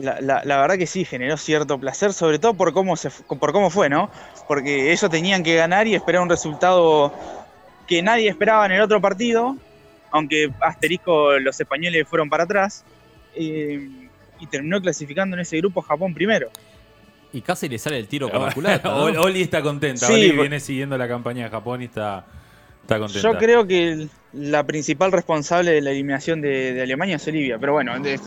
La, 0.00 0.20
la- 0.20 0.42
la 0.44 0.60
verdad 0.60 0.76
que 0.76 0.86
sí, 0.86 1.04
generó 1.04 1.36
cierto 1.36 1.78
placer, 1.78 2.12
sobre 2.12 2.38
todo 2.38 2.54
por 2.54 2.72
cómo, 2.72 2.96
se, 2.96 3.10
por 3.10 3.52
cómo 3.52 3.68
fue, 3.70 3.88
¿no? 3.88 4.10
Porque 4.46 4.92
ellos 4.92 5.10
tenían 5.10 5.42
que 5.42 5.56
ganar 5.56 5.86
y 5.86 5.94
esperar 5.94 6.22
un 6.22 6.28
resultado 6.28 7.12
que 7.86 8.02
nadie 8.02 8.28
esperaba 8.28 8.66
en 8.66 8.72
el 8.72 8.80
otro 8.80 9.00
partido, 9.00 9.56
aunque 10.10 10.50
asterisco 10.60 11.38
los 11.38 11.58
españoles 11.58 12.06
fueron 12.08 12.28
para 12.28 12.44
atrás, 12.44 12.84
eh, 13.34 13.80
y 14.38 14.46
terminó 14.46 14.80
clasificando 14.80 15.36
en 15.36 15.40
ese 15.40 15.56
grupo 15.58 15.80
Japón 15.82 16.12
primero. 16.14 16.48
Y 17.32 17.40
casi 17.40 17.68
le 17.68 17.78
sale 17.78 17.98
el 17.98 18.08
tiro 18.08 18.28
por 18.32 18.40
la 18.40 18.52
culata. 18.52 18.94
Oli 18.94 19.42
está 19.42 19.62
contenta. 19.62 20.06
Sí, 20.06 20.12
Oli 20.12 20.32
viene 20.32 20.60
siguiendo 20.60 20.96
la 20.98 21.08
campaña 21.08 21.44
de 21.44 21.50
Japón 21.50 21.82
y 21.82 21.86
está, 21.86 22.24
está 22.82 22.98
contenta. 22.98 23.32
Yo 23.32 23.38
creo 23.38 23.66
que 23.66 24.08
la 24.32 24.64
principal 24.64 25.12
responsable 25.12 25.72
de 25.72 25.80
la 25.80 25.90
eliminación 25.90 26.40
de, 26.40 26.72
de 26.72 26.82
Alemania 26.82 27.16
es 27.16 27.26
Olivia, 27.26 27.58
pero 27.58 27.74
bueno, 27.74 27.94
es 28.04 28.20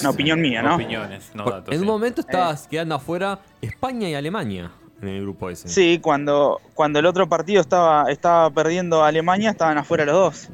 una 0.00 0.10
opinión 0.10 0.40
mía, 0.40 0.62
¿no? 0.62 0.76
Opiniones, 0.76 1.30
no 1.34 1.44
datos. 1.44 1.72
en 1.72 1.78
sí. 1.78 1.80
un 1.80 1.86
momento 1.86 2.20
estabas 2.20 2.68
quedando 2.68 2.94
afuera 2.94 3.40
España 3.60 4.08
y 4.08 4.14
Alemania 4.14 4.70
en 5.02 5.08
el 5.08 5.22
grupo 5.22 5.50
ese. 5.50 5.68
Sí, 5.68 5.98
cuando, 6.00 6.60
cuando 6.74 6.98
el 7.00 7.06
otro 7.06 7.28
partido 7.28 7.60
estaba, 7.60 8.10
estaba 8.10 8.50
perdiendo 8.50 9.04
a 9.04 9.08
Alemania, 9.08 9.50
estaban 9.50 9.76
afuera 9.76 10.04
los 10.04 10.14
dos. 10.14 10.48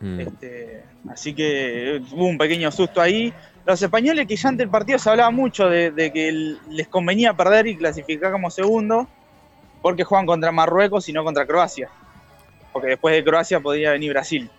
Mm. 0.00 0.20
Este, 0.20 0.82
así 1.08 1.32
que 1.34 1.96
eh, 1.96 2.02
hubo 2.10 2.26
un 2.26 2.36
pequeño 2.36 2.70
susto 2.72 3.00
ahí. 3.00 3.32
Los 3.64 3.80
españoles 3.80 4.26
que 4.26 4.36
ya 4.36 4.48
ante 4.48 4.64
el 4.64 4.68
partido 4.68 4.98
se 4.98 5.08
hablaba 5.08 5.30
mucho 5.30 5.68
de, 5.68 5.90
de 5.92 6.12
que 6.12 6.56
les 6.68 6.88
convenía 6.88 7.32
perder 7.34 7.66
y 7.68 7.76
clasificar 7.76 8.32
como 8.32 8.50
segundo, 8.50 9.06
porque 9.80 10.04
juegan 10.04 10.26
contra 10.26 10.50
Marruecos 10.52 11.08
y 11.08 11.12
no 11.12 11.22
contra 11.24 11.46
Croacia. 11.46 11.88
porque 12.72 12.88
después 12.88 13.14
de 13.14 13.22
Croacia 13.22 13.60
podría 13.60 13.92
venir 13.92 14.12
Brasil. 14.12 14.50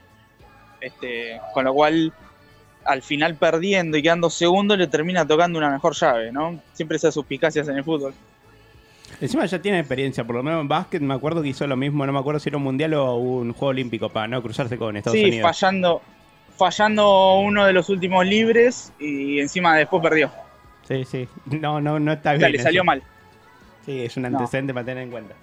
Este, 0.79 1.39
con 1.53 1.65
lo 1.65 1.73
cual, 1.73 2.13
al 2.85 3.01
final 3.01 3.35
perdiendo 3.35 3.97
y 3.97 4.03
quedando 4.03 4.29
segundo, 4.29 4.75
le 4.75 4.87
termina 4.87 5.25
tocando 5.25 5.57
una 5.57 5.69
mejor 5.69 5.95
llave, 5.95 6.31
¿no? 6.31 6.59
Siempre 6.73 6.97
esas 6.97 7.13
suspicacias 7.13 7.67
en 7.67 7.77
el 7.77 7.83
fútbol. 7.83 8.13
Encima 9.21 9.45
ya 9.45 9.61
tiene 9.61 9.79
experiencia, 9.79 10.25
por 10.25 10.35
lo 10.35 10.43
menos 10.43 10.61
en 10.61 10.67
básquet 10.67 11.01
me 11.01 11.13
acuerdo 11.13 11.41
que 11.41 11.49
hizo 11.49 11.65
lo 11.67 11.77
mismo, 11.77 12.05
no 12.05 12.11
me 12.11 12.19
acuerdo 12.19 12.39
si 12.39 12.49
era 12.49 12.57
un 12.57 12.63
mundial 12.63 12.93
o 12.95 13.15
un 13.15 13.53
juego 13.53 13.67
olímpico 13.67 14.09
para 14.09 14.27
no 14.27 14.41
cruzarse 14.41 14.77
con 14.77 14.97
Estados 14.97 15.19
sí, 15.19 15.25
Unidos. 15.25 15.41
fallando, 15.41 16.01
fallando 16.57 17.35
uno 17.39 17.65
de 17.65 17.73
los 17.73 17.89
últimos 17.89 18.25
libres 18.25 18.91
y 18.99 19.39
encima 19.39 19.75
después 19.77 20.01
perdió. 20.03 20.31
Sí, 20.87 21.05
sí. 21.05 21.27
No, 21.45 21.79
no, 21.81 21.99
no 21.99 22.13
está 22.13 22.29
O 22.29 22.33
bien. 22.33 22.41
sea, 22.41 22.49
le 22.49 22.55
eso. 22.57 22.63
salió 22.63 22.83
mal. 22.83 23.01
Sí, 23.85 24.01
es 24.03 24.15
un 24.17 24.23
No. 24.23 24.27
antecedente 24.29 24.73
para 24.73 24.85
tener 24.85 25.03
en 25.03 25.11
cuenta. 25.11 25.35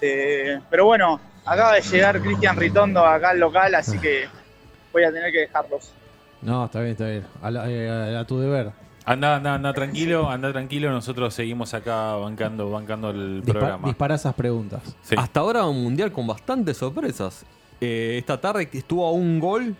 Eh, 0.00 0.60
pero 0.70 0.86
bueno, 0.86 1.20
acaba 1.44 1.74
de 1.74 1.82
llegar 1.82 2.20
Cristian 2.20 2.56
Ritondo 2.56 3.04
acá 3.04 3.30
al 3.30 3.40
local, 3.40 3.74
así 3.74 3.98
que 3.98 4.26
voy 4.92 5.04
a 5.04 5.12
tener 5.12 5.30
que 5.30 5.40
dejarlos. 5.40 5.92
No, 6.42 6.64
está 6.64 6.80
bien, 6.80 6.92
está 6.92 7.06
bien. 7.06 7.26
A, 7.42 7.50
la- 7.50 7.64
eh, 7.70 8.16
a 8.16 8.24
tu 8.24 8.38
deber. 8.40 8.72
Anda, 9.04 9.36
anda, 9.36 9.54
anda 9.54 9.72
tranquilo, 9.72 10.30
anda 10.30 10.52
tranquilo. 10.52 10.90
Nosotros 10.90 11.34
seguimos 11.34 11.74
acá 11.74 12.14
bancando, 12.14 12.70
bancando 12.70 13.10
el 13.10 13.42
Dispa- 13.42 13.52
programa. 13.52 13.88
dispara 13.88 14.14
esas 14.14 14.34
preguntas. 14.34 14.82
Sí. 15.02 15.14
Hasta 15.18 15.40
ahora 15.40 15.64
un 15.66 15.82
mundial 15.82 16.12
con 16.12 16.26
bastantes 16.26 16.76
sorpresas. 16.78 17.44
Eh, 17.80 18.16
esta 18.18 18.40
tarde 18.40 18.68
que 18.68 18.78
estuvo 18.78 19.06
a 19.06 19.12
un 19.12 19.40
gol 19.40 19.74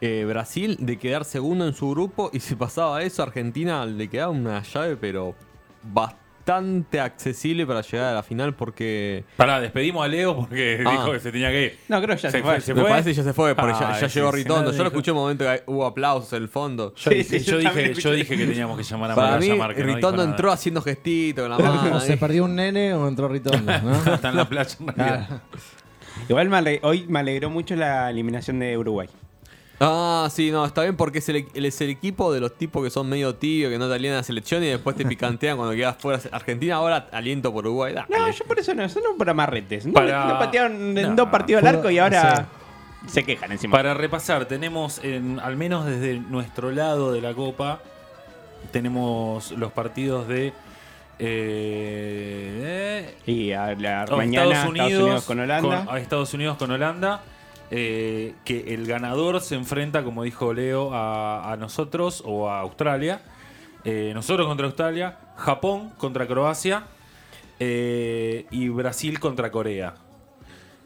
eh, 0.00 0.24
Brasil 0.26 0.76
de 0.80 0.98
quedar 0.98 1.24
segundo 1.24 1.66
en 1.66 1.74
su 1.74 1.90
grupo 1.90 2.30
y 2.32 2.40
si 2.40 2.54
pasaba 2.56 3.02
eso 3.02 3.22
Argentina 3.22 3.84
le 3.86 4.08
quedaba 4.08 4.30
una 4.32 4.62
llave 4.62 4.96
pero 4.96 5.34
bastante 5.82 6.98
accesible 6.98 7.66
para 7.66 7.82
llegar 7.82 8.06
a 8.06 8.14
la 8.14 8.22
final 8.22 8.54
porque 8.54 9.24
Pará, 9.36 9.60
despedimos 9.60 10.04
a 10.04 10.08
Leo 10.08 10.34
porque 10.36 10.82
Ah. 10.84 10.90
dijo 10.90 11.12
que 11.12 11.20
se 11.20 11.30
tenía 11.30 11.50
que 11.50 11.64
ir. 11.66 11.78
No, 11.88 12.00
creo 12.02 12.16
que 12.16 12.22
ya 12.22 12.30
se, 12.30 12.38
Se 12.38 12.42
fue. 12.42 12.52
fue, 12.54 12.60
se 12.62 12.74
me 12.74 12.80
fue. 12.80 12.90
parece 12.90 13.10
que 13.10 13.14
ya 13.14 13.22
se 13.22 13.32
fue 13.32 13.54
porque 13.54 13.72
ya, 13.78 13.94
Ay, 13.94 14.00
ya 14.00 14.08
sí, 14.08 14.18
llegó 14.18 14.32
Ritondo. 14.32 14.72
Yo 14.72 14.78
lo 14.82 14.88
escuché 14.88 15.10
un 15.12 15.18
momento 15.18 15.44
que 15.44 15.62
hubo 15.66 15.86
aplausos 15.86 16.32
en 16.32 16.42
el 16.42 16.48
fondo. 16.48 16.94
Yo, 16.96 17.10
Sí, 17.10 17.16
dije, 17.18 17.38
sí, 17.40 17.44
yo 17.44 17.52
yo 17.52 17.58
dije, 17.58 17.68
también 17.70 17.94
yo 17.94 18.12
dije 18.12 18.36
que 18.36 18.46
teníamos 18.46 18.76
que 18.78 18.82
llamar 18.84 19.10
a 19.12 19.14
Para 19.14 19.36
mí 19.38 19.48
que 19.48 19.56
no 19.56 19.68
Ritondo 19.68 20.16
nada. 20.16 20.30
entró 20.30 20.50
haciendo 20.50 20.82
gestitos 20.82 21.46
con 21.46 21.50
la 21.50 21.58
mano. 21.58 22.00
Se 22.00 22.16
perdió 22.16 22.44
un 22.46 22.56
nene 22.56 22.94
o 22.94 23.06
entró 23.06 23.28
Ritondo, 23.28 23.72
¿no? 23.82 23.94
Está 24.14 24.30
en 24.30 24.36
la 24.36 24.48
playa 24.48 24.76
en 24.80 24.86
realidad. 24.88 25.42
Igual 26.30 26.48
me 26.48 26.56
ale- 26.58 26.80
hoy 26.84 27.06
me 27.08 27.18
alegró 27.18 27.50
mucho 27.50 27.74
la 27.74 28.08
eliminación 28.08 28.60
de 28.60 28.78
Uruguay. 28.78 29.08
Ah, 29.80 30.28
sí, 30.30 30.50
no, 30.52 30.64
está 30.64 30.82
bien 30.82 30.96
porque 30.96 31.18
es 31.18 31.28
el, 31.28 31.46
él 31.54 31.64
es 31.66 31.80
el 31.80 31.90
equipo 31.90 32.32
de 32.32 32.38
los 32.38 32.56
tipos 32.56 32.84
que 32.84 32.90
son 32.90 33.08
medio 33.08 33.34
tibios, 33.34 33.68
que 33.72 33.78
no 33.78 33.88
te 33.88 33.94
alientan 33.94 34.18
a 34.18 34.20
la 34.20 34.22
selección 34.22 34.62
y 34.62 34.66
después 34.68 34.94
te 34.94 35.04
picantean 35.04 35.56
cuando 35.56 35.74
quedas 35.74 35.96
fuera. 35.98 36.20
Argentina 36.30 36.76
ahora 36.76 37.08
aliento 37.10 37.52
por 37.52 37.66
Uruguay. 37.66 37.94
dale. 37.94 38.06
No, 38.16 38.30
yo 38.30 38.44
por 38.44 38.58
eso 38.60 38.72
no, 38.74 38.88
son 38.88 39.02
por 39.18 39.28
amarretes. 39.28 39.86
No, 39.86 39.92
Para- 39.94 40.26
no 40.26 40.38
patearon 40.38 40.96
en 40.96 41.08
No, 41.10 41.14
dos 41.16 41.28
partidos 41.30 41.64
al 41.64 41.76
arco 41.76 41.90
y 41.90 41.98
ahora 41.98 42.46
se 43.08 43.24
quejan 43.24 43.50
encima. 43.50 43.72
Para 43.76 43.94
repasar, 43.94 44.44
tenemos, 44.44 45.00
en, 45.02 45.40
al 45.40 45.56
menos 45.56 45.84
desde 45.86 46.20
nuestro 46.20 46.70
lado 46.70 47.10
de 47.12 47.22
la 47.22 47.34
Copa, 47.34 47.80
tenemos 48.70 49.50
los 49.52 49.72
partidos 49.72 50.28
de... 50.28 50.52
eh, 51.20 53.14
Y 53.26 53.52
a 53.52 53.74
la 53.74 54.06
mañana 54.16 54.50
Estados 54.50 54.68
Unidos, 54.70 55.24
con 55.24 55.40
Holanda. 55.40 55.84
con- 55.84 55.94
a 55.94 55.98
Estados 56.00 56.34
Unidos 56.34 56.56
con 56.56 56.70
Holanda. 56.70 57.22
eh, 57.72 58.34
que 58.44 58.74
el 58.74 58.84
ganador 58.84 59.40
se 59.40 59.54
enfrenta, 59.54 60.02
como 60.02 60.24
dijo 60.24 60.52
Leo, 60.52 60.92
a, 60.92 61.52
a 61.52 61.56
nosotros 61.56 62.20
o 62.26 62.48
a 62.50 62.58
Australia. 62.60 63.20
Eh, 63.84 64.10
nosotros 64.12 64.48
contra 64.48 64.66
Australia, 64.66 65.18
Japón 65.36 65.90
contra 65.96 66.26
Croacia 66.26 66.82
y 67.60 68.68
Brasil 68.70 69.20
contra 69.20 69.50
Corea. 69.52 69.94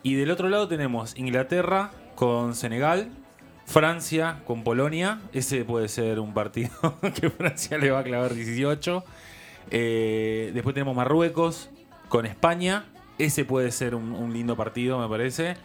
Y 0.02 0.14
del 0.16 0.30
otro 0.30 0.48
lado 0.50 0.68
tenemos 0.68 1.16
Inglaterra 1.16 1.90
con 2.16 2.54
Senegal, 2.54 3.08
Francia 3.64 4.40
con 4.46 4.62
Polonia. 4.62 5.20
Ese 5.32 5.64
puede 5.64 5.88
ser 5.88 6.20
un 6.20 6.34
partido 6.34 6.70
que 7.18 7.30
Francia 7.30 7.78
le 7.78 7.90
va 7.92 8.00
a 8.00 8.04
clavar 8.04 8.34
18. 8.34 9.02
Eh, 9.70 10.50
después 10.54 10.74
tenemos 10.74 10.94
Marruecos 10.94 11.70
con 12.08 12.26
España. 12.26 12.84
Ese 13.18 13.44
puede 13.44 13.70
ser 13.70 13.94
un, 13.94 14.12
un 14.12 14.32
lindo 14.32 14.56
partido, 14.56 14.98
me 14.98 15.08
parece. 15.08 15.56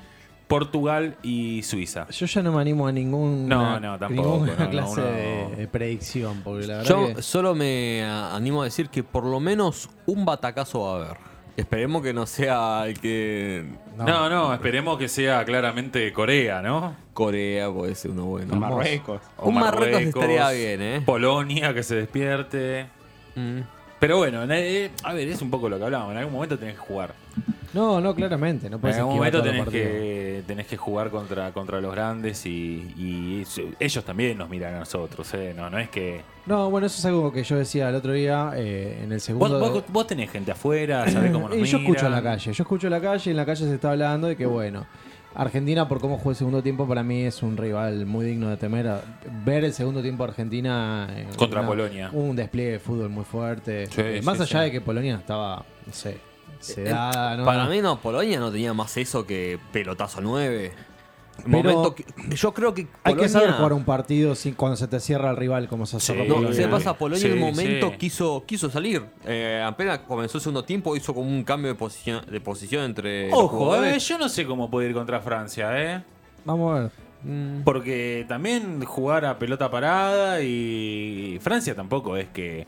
Portugal 0.49 1.15
y 1.21 1.61
Suiza. 1.61 2.07
Yo 2.09 2.25
ya 2.25 2.41
no 2.41 2.51
me 2.51 2.59
animo 2.59 2.87
a 2.87 2.91
ningún 2.91 3.47
No, 3.47 3.79
no, 3.79 3.99
tampoco, 3.99 4.45
ninguna 4.45 4.55
no, 4.65 4.69
clase 4.71 5.01
no, 5.01 5.55
de, 5.55 5.67
predicción, 5.67 6.41
porque 6.43 6.65
la 6.65 6.77
verdad 6.77 6.89
Yo 6.89 7.15
que 7.15 7.21
solo 7.21 7.53
me 7.53 8.03
animo 8.03 8.63
a 8.63 8.65
decir 8.65 8.89
que 8.89 9.03
por 9.03 9.25
lo 9.25 9.39
menos 9.39 9.91
un 10.07 10.25
batacazo 10.25 10.81
va 10.81 10.91
a 10.91 10.95
haber. 10.95 11.17
Esperemos 11.55 12.01
que 12.01 12.13
no 12.13 12.25
sea 12.25 12.87
el 12.87 12.99
que. 12.99 13.63
No, 13.95 14.27
no, 14.27 14.51
esperemos 14.51 14.97
que 14.97 15.07
sea 15.07 15.45
claramente 15.45 16.11
Corea, 16.13 16.63
¿no? 16.63 16.95
Corea 17.13 17.69
puede 17.71 17.93
ser 17.93 18.11
uno 18.11 18.25
bueno. 18.25 18.55
Marruecos. 18.55 19.21
O 19.37 19.49
Un 19.49 19.55
Marruecos 19.55 20.01
estaría 20.01 20.49
bien, 20.49 20.81
¿eh? 20.81 21.01
Polonia 21.05 21.75
que 21.75 21.83
se 21.83 21.95
despierte. 21.95 22.87
Mm. 23.35 23.59
Pero 23.99 24.17
bueno, 24.17 24.43
eh, 24.49 24.91
a 25.03 25.13
ver, 25.13 25.27
es 25.27 25.41
un 25.41 25.49
poco 25.49 25.67
lo 25.69 25.77
que 25.77 25.83
hablábamos. 25.85 26.13
En 26.13 26.19
algún 26.19 26.33
momento 26.33 26.57
tenés 26.57 26.75
que 26.75 26.81
jugar. 26.81 27.13
No, 27.73 28.01
no, 28.01 28.15
claramente, 28.15 28.67
no 28.67 28.79
En 28.81 28.95
algún 28.95 29.17
momento 29.17 29.43
tenés 29.43 29.67
que, 29.67 30.43
tenés 30.47 30.65
que 30.65 30.75
jugar 30.75 31.11
contra, 31.11 31.51
contra 31.51 31.79
los 31.79 31.91
grandes 31.93 32.43
y, 32.45 33.43
ellos 33.79 34.03
también 34.03 34.37
nos 34.37 34.49
miran 34.49 34.75
a 34.75 34.79
nosotros. 34.79 35.31
¿eh? 35.35 35.53
No, 35.55 35.69
no 35.69 35.77
es 35.77 35.89
que. 35.89 36.21
No, 36.47 36.69
bueno, 36.71 36.87
eso 36.87 36.97
es 36.97 37.05
algo 37.05 37.31
que 37.31 37.43
yo 37.43 37.57
decía 37.57 37.89
el 37.89 37.95
otro 37.95 38.13
día 38.13 38.53
eh, 38.55 39.01
en 39.03 39.11
el 39.11 39.21
segundo. 39.21 39.59
vos- 39.59 39.83
vos 39.87 40.07
tenés 40.07 40.31
gente 40.31 40.51
afuera, 40.51 41.07
sabés 41.09 41.31
cómo 41.31 41.47
nos 41.49 41.57
y 41.57 41.65
yo 41.65 41.77
escucho 41.77 42.05
en 42.07 42.11
la 42.11 42.17
miran. 42.21 42.33
calle, 42.37 42.53
yo 42.53 42.63
escucho 42.63 42.87
en 42.87 42.91
la 42.91 43.01
calle 43.01 43.23
y 43.29 43.31
en 43.31 43.37
la 43.37 43.45
calle 43.45 43.65
se 43.67 43.75
está 43.75 43.91
hablando 43.91 44.27
de 44.27 44.35
que 44.35 44.47
bueno, 44.47 44.87
Argentina 45.35 45.87
por 45.87 45.99
cómo 46.01 46.17
jugó 46.17 46.31
el 46.31 46.35
segundo 46.35 46.63
tiempo 46.63 46.87
para 46.87 47.03
mí 47.03 47.23
es 47.23 47.43
un 47.43 47.55
rival 47.55 48.05
muy 48.05 48.25
digno 48.25 48.49
de 48.49 48.57
temer. 48.57 48.89
Ver 49.45 49.63
el 49.63 49.73
segundo 49.73 50.01
tiempo 50.01 50.23
de 50.23 50.29
Argentina 50.31 51.07
eh, 51.11 51.27
Contra 51.37 51.65
Polonia. 51.65 52.09
Un 52.13 52.35
despliegue 52.35 52.71
de 52.73 52.79
fútbol 52.79 53.09
muy 53.09 53.23
fuerte. 53.23 53.85
Sí, 53.87 54.01
Eh, 54.01 54.17
sí, 54.19 54.25
más 54.25 54.39
allá 54.39 54.59
sí. 54.59 54.65
de 54.65 54.71
que 54.71 54.81
Polonia 54.81 55.15
estaba, 55.15 55.63
no 55.85 55.93
sé, 55.93 56.17
sedada, 56.59 57.37
¿no? 57.37 57.45
Para 57.45 57.65
mí, 57.67 57.79
no, 57.81 57.99
Polonia 57.99 58.39
no 58.39 58.51
tenía 58.51 58.73
más 58.73 58.97
eso 58.97 59.25
que 59.25 59.59
pelotazo 59.71 60.19
9. 60.19 60.71
Pero- 61.43 61.57
Momento 61.71 61.95
que- 61.95 62.05
yo 62.35 62.53
creo 62.53 62.73
que 62.73 62.87
Hay 63.03 63.15
que 63.15 63.29
saber 63.29 63.51
jugar 63.51 63.73
un 63.73 63.83
partido 63.85 64.35
sin, 64.35 64.53
cuando 64.55 64.75
se 64.77 64.87
te 64.87 64.99
cierra 64.99 65.29
el 65.31 65.37
rival 65.37 65.67
como 65.67 65.85
se 65.85 65.99
Sí. 65.99 66.07
cerró 66.07 66.39
No, 66.41 66.53
se 66.53 66.67
pasa 66.67 66.93
Polonia 66.97 67.25
en 67.25 67.33
Sí, 67.33 67.37
un 67.39 67.49
momento 67.49 67.89
sí. 67.91 67.97
quiso 67.97 68.43
quiso 68.45 68.69
salir. 68.69 69.03
Eh, 69.25 69.63
apenas 69.65 69.99
comenzó 69.99 70.37
el 70.37 70.41
segundo 70.41 70.63
tiempo, 70.63 70.95
hizo 70.95 71.13
como 71.13 71.27
un 71.29 71.43
cambio 71.43 71.71
de 71.71 71.75
posición, 71.75 72.25
de 72.29 72.41
posición 72.41 72.83
entre 72.85 73.29
los 73.29 73.37
Ojo, 73.39 73.57
jugadores. 73.59 73.95
eh, 73.95 73.99
yo 73.99 74.17
no 74.17 74.29
sé 74.29 74.45
cómo 74.45 74.69
puede 74.69 74.89
ir 74.89 74.93
contra 74.93 75.19
Francia, 75.21 75.69
¿eh? 75.81 76.03
Vamos 76.45 76.75
a 76.77 76.81
ver. 76.81 76.91
Mm, 77.23 77.63
Porque 77.65 78.25
también 78.29 78.83
jugar 78.85 79.25
a 79.25 79.37
pelota 79.37 79.69
parada 79.69 80.41
y 80.41 81.37
Francia 81.41 81.75
tampoco 81.75 82.15
es 82.15 82.27
que 82.29 82.65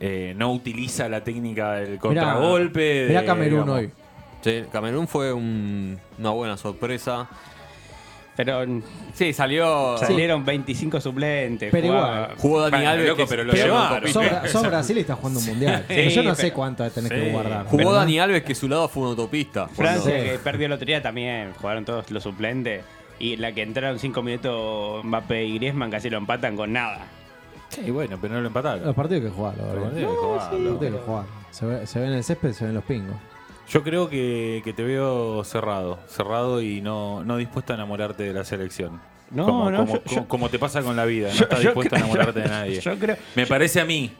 eh, 0.00 0.34
no 0.36 0.52
utiliza 0.52 1.08
la 1.08 1.22
técnica 1.24 1.72
del 1.74 1.98
contragolpe. 1.98 2.80
de, 2.80 3.08
Mirá 3.08 3.24
Camerún 3.24 3.50
digamos, 3.64 3.78
hoy. 3.78 3.90
sí, 4.42 4.62
Camerún 4.70 5.08
fue 5.08 5.32
un- 5.32 5.98
una 6.18 6.30
buena 6.30 6.56
sorpresa. 6.56 7.28
Pero 8.38 8.64
Sí, 9.14 9.32
salió. 9.32 9.96
salieron 9.98 10.44
25 10.44 11.00
suplentes. 11.00 11.70
Pero 11.72 11.88
jugaba- 11.88 12.08
igual. 12.22 12.36
Jugó 12.38 12.70
Dani 12.70 12.86
Alves. 12.86 13.08
loco, 13.08 13.16
que- 13.16 13.26
pero 13.26 13.42
lo 13.42 13.52
llevaron. 13.52 14.08
Sos, 14.46 14.62
Brasil 14.68 14.96
y 14.96 15.00
estás 15.00 15.16
jugando 15.18 15.40
un 15.40 15.46
mundial. 15.46 15.78
Sí, 15.88 15.94
Pero 15.96 16.10
yo 16.10 16.22
no 16.22 16.34
sé 16.36 16.52
cuánto 16.52 16.88
tenés 16.88 17.10
Sí. 17.10 17.16
que 17.16 17.30
guardar. 17.32 17.64
Jugó 17.64 17.76
Pero 17.78 17.92
Dani 17.94 18.20
Alves 18.20 18.44
que 18.44 18.54
su 18.54 18.68
lado 18.68 18.86
fue 18.88 19.02
una 19.02 19.10
autopista. 19.10 19.66
Francia, 19.66 20.16
Sí. 20.16 20.24
que 20.30 20.38
perdió 20.38 20.66
el 20.66 20.72
otro 20.72 20.86
día 20.86 21.02
también, 21.02 21.52
jugaron 21.60 21.84
todos 21.84 22.08
los 22.12 22.22
suplentes. 22.22 22.84
Y 23.18 23.36
la 23.38 23.50
que 23.50 23.62
entraron 23.62 23.98
5 23.98 24.22
minutos 24.22 25.04
Mbappé 25.04 25.44
y 25.44 25.54
Griezmann 25.58 25.90
casi 25.90 26.08
lo 26.08 26.18
empatan 26.18 26.56
con 26.56 26.72
nada. 26.72 27.00
Sí, 27.70 27.90
bueno, 27.90 28.18
pero 28.20 28.34
no 28.34 28.40
lo 28.40 28.46
empataron. 28.46 28.86
Los 28.86 28.94
partidos 28.94 29.24
hay 29.24 29.30
que 29.30 29.34
jugar, 29.34 29.54
la 29.56 29.64
Los 29.64 29.72
verdad. 29.72 29.88
partidos 29.88 30.08
hay 30.10 30.14
que 30.14 30.20
jugarlo. 30.22 30.58
Los 30.58 30.78
partidos 30.78 30.82
hay 30.82 30.90
que 31.00 31.04
jugar. 31.04 31.24
Se 31.50 31.66
ve, 31.66 31.86
se 31.88 31.98
ve 31.98 32.06
en 32.06 32.12
el 32.12 32.22
césped, 32.22 32.52
se 32.52 32.64
ven 32.66 32.74
los 32.74 32.84
pingos. 32.84 33.16
Yo 33.70 33.82
creo 33.82 34.08
que, 34.08 34.62
que 34.64 34.72
te 34.72 34.82
veo 34.82 35.44
cerrado, 35.44 35.98
cerrado 36.08 36.62
y 36.62 36.80
no, 36.80 37.22
no 37.24 37.36
dispuesto 37.36 37.72
a 37.72 37.76
enamorarte 37.76 38.22
de 38.22 38.32
la 38.32 38.44
selección. 38.44 39.00
No, 39.30 39.44
como, 39.44 39.70
no, 39.70 39.78
como, 39.80 39.94
yo- 39.94 40.02
como- 40.04 40.16
yo- 40.22 40.28
como 40.28 40.48
te 40.48 40.58
pasa 40.58 40.82
con 40.82 40.96
la 40.96 41.04
vida, 41.04 41.28
no 41.28 41.34
estás 41.34 41.60
yo 41.60 41.70
dispuesto 41.70 41.94
a 41.96 41.98
enamorarte 41.98 42.40
de 42.40 42.48
nadie. 42.48 42.80
Yo 42.80 42.98
creo, 42.98 43.16
Me 43.36 43.46
parece 43.46 43.80
a 43.80 43.84
mí. 43.84 44.10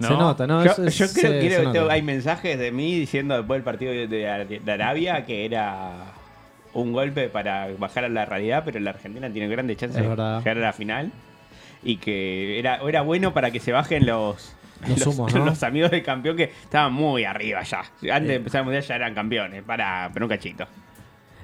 ¿no? 0.00 0.08
Se 0.08 0.14
nota, 0.14 0.46
¿no? 0.46 0.64
yo, 0.64 0.70
es- 0.72 0.96
creo 0.96 1.08
se- 1.08 1.38
que 1.40 1.50
se 1.50 1.62
nota. 1.62 1.92
hay 1.92 2.02
mensajes 2.02 2.58
de 2.58 2.70
mí 2.72 2.98
diciendo 2.98 3.36
después 3.36 3.58
del 3.58 3.64
partido 3.64 3.92
de, 3.92 4.06
de- 4.08 4.60
de 4.62 4.72
Arabia 4.72 5.24
que 5.24 5.44
era 5.46 5.92
un 6.74 6.92
golpe 6.92 7.28
para 7.28 7.68
bajar 7.78 8.04
a 8.04 8.08
la 8.08 8.24
realidad, 8.26 8.62
pero 8.64 8.78
la 8.80 8.90
Argentina 8.90 9.30
tiene 9.30 9.48
grandes 9.48 9.76
chances 9.78 10.02
Es 10.02 10.08
de 10.08 10.16
llegar 10.16 10.58
a 10.58 10.60
la 10.60 10.72
final. 10.72 11.12
Y 11.82 11.98
que 11.98 12.58
era, 12.58 12.80
era 12.86 13.02
bueno 13.02 13.32
para 13.32 13.50
que 13.52 13.60
se 13.60 13.70
bajen 13.72 14.04
los, 14.04 14.52
Los 14.88 15.06
humos, 15.06 15.34
¿no? 15.34 15.44
los 15.46 15.62
amigos 15.62 15.90
del 15.90 16.02
campeón 16.02 16.36
que 16.36 16.44
estaban 16.44 16.92
muy 16.92 17.24
arriba 17.24 17.62
ya. 17.62 17.80
Antes 18.14 18.28
de 18.28 18.34
empezar 18.34 18.60
el 18.60 18.64
mundial 18.66 18.82
ya 18.84 18.94
eran 18.96 19.14
campeones, 19.14 19.62
para, 19.62 20.10
pero 20.12 20.26
un 20.26 20.30
cachito. 20.30 20.66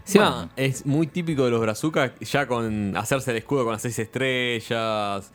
Encima, 0.04 0.50
es 0.56 0.84
muy 0.84 1.06
típico 1.06 1.44
de 1.44 1.50
los 1.52 1.60
brazucas 1.60 2.12
ya 2.20 2.46
con 2.46 2.96
hacerse 2.96 3.30
el 3.30 3.36
escudo 3.38 3.64
con 3.64 3.72
las 3.72 3.82
seis 3.82 3.98
estrellas. 3.98 5.32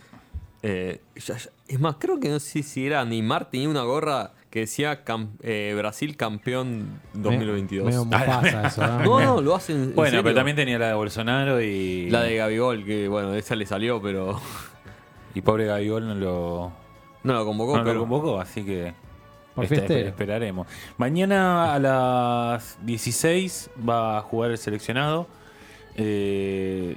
Eh, 0.63 1.01
ya- 1.15 1.37
ya- 1.37 1.49
es 1.67 1.79
más, 1.79 1.95
creo 1.99 2.19
que 2.19 2.29
no 2.29 2.39
sé 2.39 2.63
si 2.63 2.85
era 2.85 3.03
Neymar 3.05 3.49
tenía 3.49 3.69
una 3.69 3.83
gorra 3.83 4.31
que 4.49 4.61
decía 4.61 5.05
cam- 5.05 5.29
eh, 5.41 5.73
Brasil 5.77 6.17
campeón 6.17 6.99
2022. 7.13 7.85
Medio 7.85 8.05
Mufasa 8.05 8.67
eso, 8.67 8.87
¿no? 8.87 8.99
no, 9.03 9.19
no, 9.21 9.41
lo 9.41 9.55
hacen. 9.55 9.75
en 9.83 9.95
Bueno, 9.95 10.09
serio. 10.09 10.23
pero 10.23 10.35
también 10.35 10.57
tenía 10.57 10.79
la 10.79 10.87
de 10.87 10.93
Bolsonaro 10.95 11.61
y. 11.61 12.09
La 12.09 12.23
de 12.23 12.35
Gabigol, 12.35 12.83
que 12.85 13.07
bueno, 13.07 13.33
esa 13.35 13.55
le 13.55 13.65
salió, 13.65 14.01
pero 14.01 14.39
Y 15.35 15.41
pobre 15.41 15.65
Gabigol 15.65 16.07
no 16.07 16.15
lo, 16.15 16.71
no 17.23 17.33
lo 17.33 17.45
convocó. 17.45 17.73
no 17.73 17.79
lo 17.79 17.83
pero 17.85 17.99
convocó, 18.01 18.39
así 18.39 18.63
que. 18.63 18.93
Por 19.55 19.63
este, 19.63 19.77
fiestero. 19.77 20.07
esperaremos. 20.09 20.67
Mañana 20.97 21.73
a 21.73 21.79
las 21.79 22.77
16 22.85 23.71
va 23.87 24.19
a 24.19 24.21
jugar 24.21 24.51
el 24.51 24.57
seleccionado. 24.59 25.27
Eh, 25.95 26.95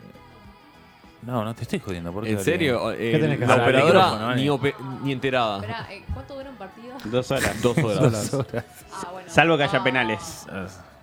no, 1.23 1.45
no 1.45 1.55
te 1.55 1.63
estoy 1.63 1.79
jodiendo. 1.79 2.13
¿por 2.13 2.25
qué 2.25 2.33
¿En 2.33 2.41
serio? 2.41 2.93
Eh, 2.93 3.13
¿Qué 3.13 3.19
tenés 3.19 3.39
que 3.39 3.47
la 3.47 3.55
hacer? 3.55 3.63
operadora 3.65 4.11
¿vale? 4.27 4.43
ni, 4.43 4.49
ope- 4.49 4.75
ni 5.03 5.13
enterada. 5.13 5.57
Espera, 5.61 5.87
eh, 5.91 6.03
¿cuánto 6.13 6.35
dura 6.35 6.51
un 6.51 6.57
partido? 6.57 6.95
Dos 7.05 7.31
horas. 7.31 7.63
Dos 7.63 7.79
horas. 7.79 8.31
Ah, 8.93 9.09
bueno. 9.13 9.29
Salvo 9.31 9.57
que 9.57 9.65
haya 9.65 9.79
Ah, 9.79 9.85
penales. 9.85 10.47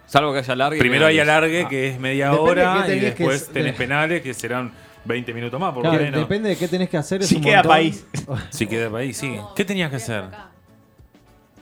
Salvo 0.06 0.34
que 0.34 0.40
haya 0.40 0.56
largue. 0.56 0.80
Primero 0.80 1.06
hay 1.08 1.18
penales. 1.18 1.34
alargue, 1.38 1.68
que 1.68 1.88
es 1.90 2.00
media 2.00 2.30
Depende 2.30 2.50
hora, 2.52 2.74
qué 2.74 2.80
y 2.80 2.82
tenés 3.00 3.00
que 3.16 3.24
después 3.24 3.50
tenés 3.50 3.72
de- 3.74 3.78
penales, 3.78 4.22
que 4.22 4.34
serán 4.34 4.72
20 5.08 5.34
minutos 5.34 5.60
más, 5.60 5.74
por 5.74 5.84
lo 5.84 5.90
Claro, 5.90 6.04
menos. 6.06 6.20
depende 6.22 6.50
de 6.50 6.58
qué 6.58 6.68
tenés 6.68 6.90
que 6.90 6.98
hacer. 6.98 7.22
Es 7.22 7.28
Si 7.30 7.38
un 7.38 7.42
queda 7.44 7.58
montón. 7.58 7.72
país. 7.72 8.06
Si 8.50 8.68
queda 8.68 8.90
país, 8.92 9.18
sí. 9.18 9.36
no, 9.38 9.54
¿Qué 9.56 9.66
tenías 9.66 9.90
que 9.90 9.96
hacer? 9.96 10.26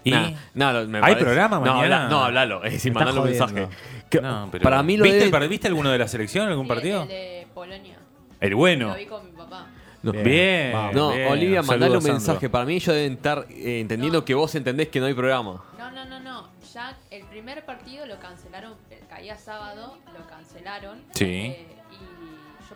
¿Y? 0.04 0.12
Nah, 0.12 0.30
nah, 0.54 0.72
lo- 0.72 0.88
me 0.88 0.98
¿Hay 1.00 1.02
parece- 1.04 1.24
programa 1.24 1.56
no, 1.60 1.62
mañana? 1.74 2.04
habla- 2.04 2.10
no, 2.10 2.24
hablalo. 2.26 2.64
Es 2.64 2.74
decir, 2.74 2.94
mandale 2.94 3.18
un 3.20 3.26
jodiendo. 3.26 3.48
mensaje. 3.48 3.76
Que- 4.10 4.22
No, 4.22 4.50
pero- 4.52 4.64
Para 4.64 4.84
mí 4.84 4.98
lo 4.98 5.04
¿Viste, 5.04 5.18
de- 5.20 5.26
el 5.26 5.32
par- 5.32 5.48
¿Viste 5.48 5.68
alguno 5.68 5.90
de 5.90 5.98
la 5.98 6.08
selección, 6.08 6.48
algún 6.48 6.66
Sí, 6.66 6.70
partido? 6.70 7.02
El 7.04 7.08
de 7.08 7.48
Polonia. 7.54 7.96
El 8.40 8.56
bueno. 8.56 8.90
Lo 8.90 8.96
vi 8.96 9.06
con 9.08 9.26
mi 9.26 9.32
papá. 9.32 9.66
No. 10.04 10.12
Bien. 10.12 10.72
No, 10.94 11.12
bien. 11.14 11.28
Olivia, 11.28 11.64
Saludos, 11.64 11.68
mandale 11.68 11.96
un 11.96 12.02
Sandro. 12.04 12.14
mensaje. 12.14 12.50
Para 12.52 12.66
mí 12.66 12.76
ellos 12.76 12.94
deben 12.96 13.14
estar 13.14 13.48
eh, 13.50 13.80
entendiendo 13.80 14.20
No. 14.20 14.26
que 14.26 14.36
vos 14.36 14.54
entendés 14.54 14.90
que 14.90 15.00
no 15.00 15.08
hay 15.08 15.16
programa. 15.16 15.64
No, 15.80 15.90
no, 15.92 16.06
no, 16.06 16.20
no. 16.20 16.50
Ya 16.72 16.96
el 17.10 17.24
primer 17.26 17.66
partido 17.66 18.06
lo 18.06 18.20
cancelaron, 18.20 18.74
eh, 18.92 19.02
caía 19.10 19.36
sábado, 19.38 19.98
lo 20.16 20.28
cancelaron. 20.28 21.00
Sí. 21.16 21.26
eh, 21.26 21.66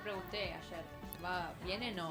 pregunté 0.10 0.56
ayer, 0.56 0.84
¿va, 1.24 1.52
¿vienen 1.64 2.00
o, 2.00 2.10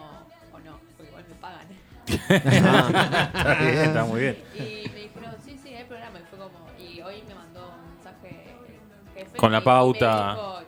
o 0.52 0.58
no? 0.60 0.78
Porque 0.96 1.10
igual 1.10 1.24
me 1.28 1.34
pagan. 1.34 1.66
Está 2.06 3.54
bien, 3.60 3.78
está 3.78 4.04
muy 4.04 4.20
bien. 4.20 4.44
Y 4.54 4.88
me 4.90 5.00
dijeron, 5.00 5.34
sí, 5.44 5.58
sí, 5.60 5.74
hay 5.74 5.84
programa. 5.84 6.20
Y 6.20 6.22
fue 6.22 6.38
como, 6.38 6.66
y 6.78 7.00
hoy 7.00 7.24
me 7.26 7.34
mandó 7.34 7.74
un 7.74 7.94
mensaje 7.94 8.54
jefe 9.14 9.36
Con 9.36 9.50
la 9.50 9.58
y 9.58 9.62
pauta. 9.62 10.26
Me 10.26 10.32
dijo, 10.32 10.60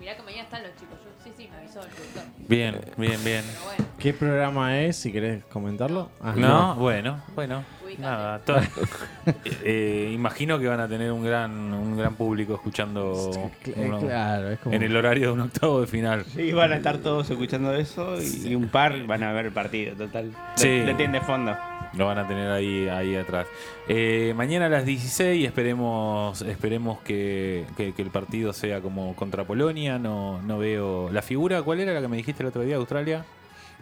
mirá 0.00 0.16
que 0.16 0.22
mañana 0.22 0.42
están 0.42 0.62
los 0.62 0.76
chicos. 0.76 0.98
Yo, 1.02 1.10
sí, 1.24 1.32
sí, 1.34 1.48
me 1.48 1.56
avisó 1.56 1.80
el 1.80 1.88
productor. 1.88 2.24
Bien, 2.48 2.80
bien, 2.98 3.24
bien. 3.24 3.44
Pero 3.46 3.64
bueno, 3.64 3.83
¿Qué 4.04 4.12
programa 4.12 4.78
es? 4.82 4.96
Si 4.96 5.10
querés 5.10 5.42
comentarlo. 5.46 6.10
Ah, 6.20 6.34
No, 6.36 6.74
bueno, 6.74 7.22
bueno. 7.34 7.64
Nada, 7.98 8.38
to- 8.40 8.56
eh, 9.64 10.10
imagino 10.12 10.58
que 10.58 10.68
van 10.68 10.80
a 10.80 10.86
tener 10.86 11.10
un 11.10 11.24
gran, 11.24 11.50
un 11.72 11.96
gran 11.96 12.14
público 12.14 12.52
escuchando 12.54 13.30
Cl- 13.64 13.72
uno- 13.76 14.00
Claro, 14.00 14.50
es 14.50 14.58
como. 14.58 14.74
en 14.74 14.82
el 14.82 14.94
horario 14.94 15.28
de 15.28 15.32
un 15.32 15.40
octavo 15.40 15.80
de 15.80 15.86
final. 15.86 16.22
Sí, 16.26 16.52
van 16.52 16.72
a 16.72 16.76
estar 16.76 16.98
todos 16.98 17.30
escuchando 17.30 17.72
eso 17.74 18.20
y, 18.20 18.48
y 18.48 18.54
un 18.54 18.68
par 18.68 19.06
van 19.06 19.22
a 19.22 19.32
ver 19.32 19.46
el 19.46 19.52
partido, 19.52 19.94
total. 19.96 20.32
Sí. 20.56 20.82
Le, 20.84 20.92
de 20.92 21.20
fondo. 21.22 21.56
Lo 21.94 22.04
van 22.04 22.18
a 22.18 22.28
tener 22.28 22.50
ahí, 22.50 22.86
ahí 22.88 23.16
atrás. 23.16 23.46
Eh, 23.88 24.34
mañana 24.36 24.66
a 24.66 24.68
las 24.68 24.84
16 24.84 25.46
esperemos, 25.46 26.42
esperemos 26.42 26.98
que, 27.00 27.64
que- 27.74 27.94
que 27.94 28.02
el 28.02 28.10
partido 28.10 28.52
sea 28.52 28.82
como 28.82 29.16
contra 29.16 29.44
Polonia. 29.44 29.98
No, 29.98 30.42
no 30.42 30.58
veo. 30.58 31.08
¿La 31.10 31.22
figura 31.22 31.62
cuál 31.62 31.80
era 31.80 31.94
la 31.94 32.02
que 32.02 32.08
me 32.08 32.18
dijiste 32.18 32.42
el 32.42 32.48
otro 32.50 32.60
día, 32.60 32.76
Australia? 32.76 33.24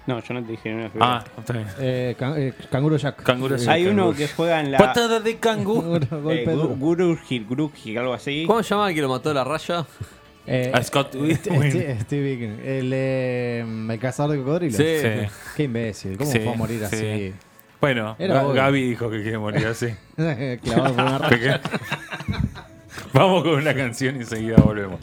No, 0.07 0.21
yo 0.21 0.35
no 0.35 0.43
te 0.43 0.51
dije 0.53 0.75
una 0.75 0.89
figura. 0.91 1.19
Ah, 1.19 1.25
está 1.39 1.53
bien. 1.53 1.67
Eh, 1.79 2.17
can- 2.19 2.35
eh, 2.37 2.53
Canguro 2.71 2.97
Jack. 2.97 3.23
Canguro 3.23 3.57
Jack. 3.57 3.69
Hay 3.69 3.87
uno 3.87 4.13
que 4.13 4.27
juega 4.29 4.61
en 4.61 4.73
la. 4.73 4.79
Patada 4.79 5.21
de 5.21 5.37
canguro. 5.39 5.97
Eh. 6.31 6.45
Gu- 6.47 6.77
Gururgil, 6.79 7.47
Gururgil, 7.47 7.99
algo 7.99 8.13
así. 8.15 8.45
¿Cómo 8.47 8.63
se 8.63 8.71
llama 8.71 8.89
el 8.89 8.95
que 8.97 9.01
lo 9.03 9.09
mató 9.09 9.29
de 9.29 9.35
la 9.37 9.45
raya? 9.45 9.87
Eh, 10.45 10.73
A 10.75 10.83
Scott 10.83 11.11
Steve, 11.11 11.23
Whitwin. 11.57 11.71
Steve- 11.71 12.01
Steve 12.01 12.23
Vicken. 12.35 12.61
El, 12.65 12.91
eh, 12.93 13.65
el 13.91 13.99
cazador 14.01 14.33
de 14.37 14.39
cocodrilos. 14.43 14.77
Sí. 14.77 14.85
Sí. 15.01 15.09
Qué 15.57 15.63
imbécil. 15.65 16.17
¿Cómo 16.19 16.31
Sí, 16.33 16.41
fue 16.41 16.53
a 16.53 16.57
morir 16.57 16.79
sí. 16.81 16.85
así? 16.97 17.35
Bueno, 17.81 18.17
Era 18.19 18.35
Ga- 18.43 18.47
obvio. 18.47 18.55
Gaby 18.55 18.89
dijo 18.89 19.09
que 19.11 19.23
quiere 19.23 19.39
morir 19.39 19.67
así. 19.69 19.87
Clavado 20.63 20.95
por 20.97 21.05
una 21.05 21.19
raya. 21.31 21.61
Vamos 23.13 23.43
con 23.45 23.53
una 23.55 23.75
canción 23.75 24.17
y 24.17 24.21
enseguida 24.21 24.57
volvemos. 24.57 24.99